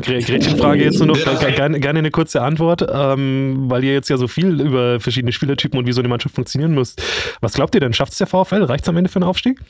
[0.00, 1.18] Gretchenfrage jetzt nur noch,
[1.54, 5.78] gerne, gerne eine kurze Antwort, ähm, weil ihr jetzt ja so viel über verschiedene Spielertypen
[5.78, 6.96] und wie so eine Mannschaft funktionieren muss.
[7.40, 7.92] Was glaubt ihr denn?
[7.92, 8.64] Schafft es der VfL?
[8.64, 9.60] Reicht es am Ende für einen Aufstieg?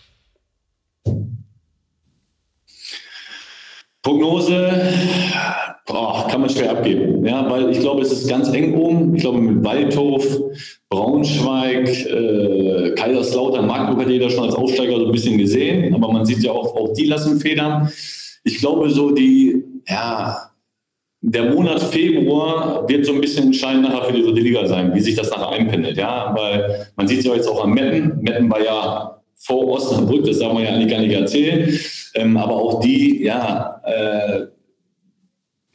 [4.03, 4.73] Prognose
[5.89, 7.25] boah, kann man schwer abgeben.
[7.27, 9.15] Ja, weil ich glaube, es ist ganz eng oben.
[9.15, 10.25] Ich glaube, mit Waldhof,
[10.89, 15.95] Braunschweig, äh, Kaiserslautern, Magdeburg hat jeder schon als Aufsteiger so ein bisschen gesehen.
[15.95, 17.91] Aber man sieht ja auch, auch die lassen Federn.
[18.45, 19.58] Ich glaube, so die
[19.89, 20.51] ja,
[21.21, 25.01] der Monat Februar wird so ein bisschen entscheidend nachher für die dritte Liga sein, wie
[25.01, 25.97] sich das nachher einpendelt.
[25.97, 28.21] Ja, weil man sieht es ja jetzt auch am Metten.
[28.21, 31.77] Metten war ja vor Osnabrück, das darf man ja eigentlich gar nicht erzählen.
[32.15, 34.47] Ähm, aber auch die, ja, äh,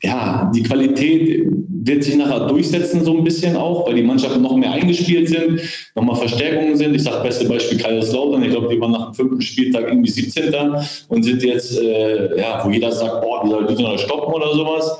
[0.03, 1.45] ja, die Qualität
[1.85, 5.61] wird sich nachher durchsetzen so ein bisschen auch, weil die Mannschaften noch mehr eingespielt sind,
[5.95, 6.95] nochmal Verstärkungen sind.
[6.95, 8.43] Ich sage beste Beispiel Kaiserslautern.
[8.43, 10.53] Ich glaube, die waren nach dem fünften Spieltag irgendwie 17.
[11.07, 14.53] und sind jetzt, äh, ja, wo jeder sagt, boah, die soll die noch stoppen oder
[14.53, 14.99] sowas.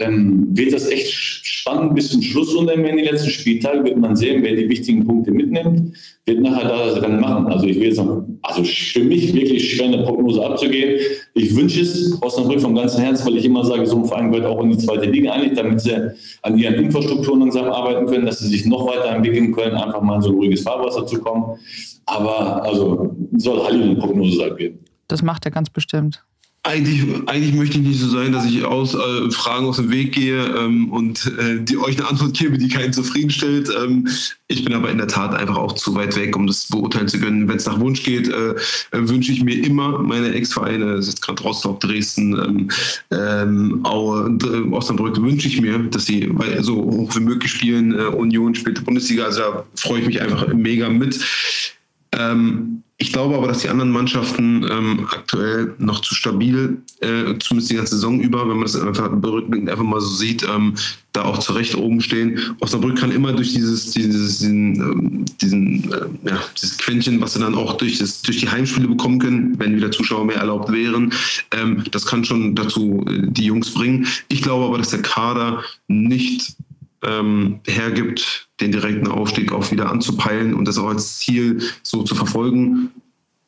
[0.00, 3.98] Ähm, wird das echt spannend bis zum Schluss und dann in den letzten Spieltagen wird
[3.98, 5.94] man sehen, wer die wichtigen Punkte mitnimmt,
[6.24, 7.46] wird nachher das Rennen machen.
[7.48, 10.98] Also ich will jetzt also für mich wirklich schwer eine Prognose abzugehen.
[11.34, 14.46] Ich wünsche es Osnabrück vom ganzen Herzen, weil ich immer sage, so ein Verein gehört
[14.46, 15.94] auch in die zweite Liga eigentlich, damit sie
[16.42, 20.16] an ihren Infrastrukturen langsam arbeiten können, dass sie sich noch weiter entwickeln können, einfach mal
[20.16, 21.58] in so ein ruhiges Fahrwasser zu kommen.
[22.06, 24.78] Aber also soll Halli eine Prognose abgeben.
[25.08, 26.24] Das macht er ganz bestimmt.
[26.62, 30.12] Eigentlich, eigentlich möchte ich nicht so sein, dass ich aus äh, Fragen aus dem Weg
[30.12, 33.70] gehe ähm, und äh, die, euch eine Antwort gebe, die keinen zufriedenstellt.
[33.82, 34.06] Ähm,
[34.46, 37.18] ich bin aber in der Tat einfach auch zu weit weg, um das beurteilen zu
[37.18, 37.48] können.
[37.48, 38.54] Wenn es nach Wunsch geht, äh,
[38.92, 42.70] wünsche ich mir immer meine Ex-Vereine, das ist gerade Rostock, Dresden, ähm,
[43.10, 46.30] ähm Aue, äh, Osnabrück, wünsche ich mir, dass sie
[46.60, 47.98] so hoch wie möglich spielen.
[47.98, 51.18] Äh, Union spielt Bundesliga, also da freue ich mich einfach mega mit.
[52.12, 57.70] Ähm, ich glaube aber, dass die anderen Mannschaften ähm, aktuell noch zu stabil, äh, zumindest
[57.70, 60.74] die ganze Saison über, wenn man das einfach berückblickend einfach mal so sieht, ähm,
[61.12, 62.38] da auch zurecht oben stehen.
[62.60, 67.40] Osnabrück kann immer durch dieses, dieses, diesen, ähm, diesen, äh, ja, dieses Quäntchen, was sie
[67.40, 71.10] dann auch durch, das, durch die Heimspiele bekommen können, wenn wieder Zuschauer mehr erlaubt wären,
[71.52, 74.08] ähm, das kann schon dazu äh, die Jungs bringen.
[74.28, 76.54] Ich glaube aber, dass der Kader nicht
[77.02, 82.14] ähm, hergibt, den direkten Aufstieg auch wieder anzupeilen und das auch als Ziel so zu
[82.14, 82.90] verfolgen.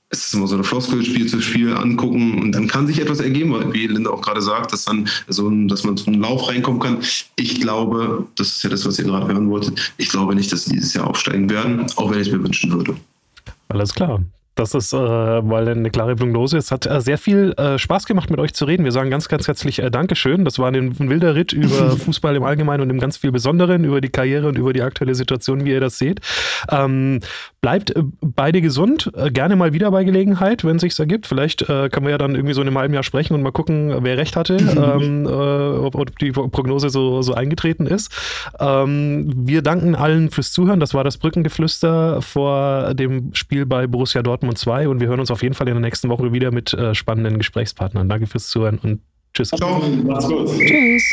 [0.08, 3.20] Es ist immer so eine Floskel, Spiel zu Spiel angucken und dann kann sich etwas
[3.20, 6.80] ergeben, wie Linda auch gerade sagt, dass dann so, dass man so einen Lauf reinkommen
[6.80, 6.98] kann.
[7.36, 9.94] Ich glaube, das ist ja das, was ihr gerade hören wolltet.
[9.96, 12.70] Ich glaube nicht, dass sie dieses Jahr aufsteigen werden, auch wenn ich es mir wünschen
[12.72, 12.94] würde.
[13.68, 14.20] Alles klar.
[14.54, 16.72] Das ist, äh, weil eine klare Prognose ist.
[16.72, 18.84] Hat äh, sehr viel äh, Spaß gemacht, mit euch zu reden.
[18.84, 20.44] Wir sagen ganz, ganz herzlich äh, Dankeschön.
[20.44, 23.84] Das war ein, ein wilder Ritt über Fußball im Allgemeinen und im ganz viel Besonderen,
[23.84, 26.20] über die Karriere und über die aktuelle Situation, wie ihr das seht.
[26.70, 27.20] Ähm,
[27.62, 29.10] bleibt äh, beide gesund.
[29.16, 31.26] Äh, gerne mal wieder bei Gelegenheit, wenn es sich ergibt.
[31.26, 33.94] Vielleicht können wir ja dann irgendwie so in einem halben Jahr sprechen und mal gucken,
[34.02, 38.12] wer recht hatte, ähm, ob, ob, die Prognose so, so eingetreten ist.
[38.60, 40.80] Ähm, wir danken allen fürs Zuhören.
[40.80, 45.20] Das war das Brückengeflüster vor dem Spiel bei Borussia Dortmund Dortmund 2 und wir hören
[45.20, 48.08] uns auf jeden Fall in der nächsten Woche wieder mit äh, spannenden Gesprächspartnern.
[48.08, 49.00] Danke fürs Zuhören und
[49.34, 49.50] tschüss.
[49.50, 50.48] Ciao, macht's gut.
[50.58, 51.04] Tschüss.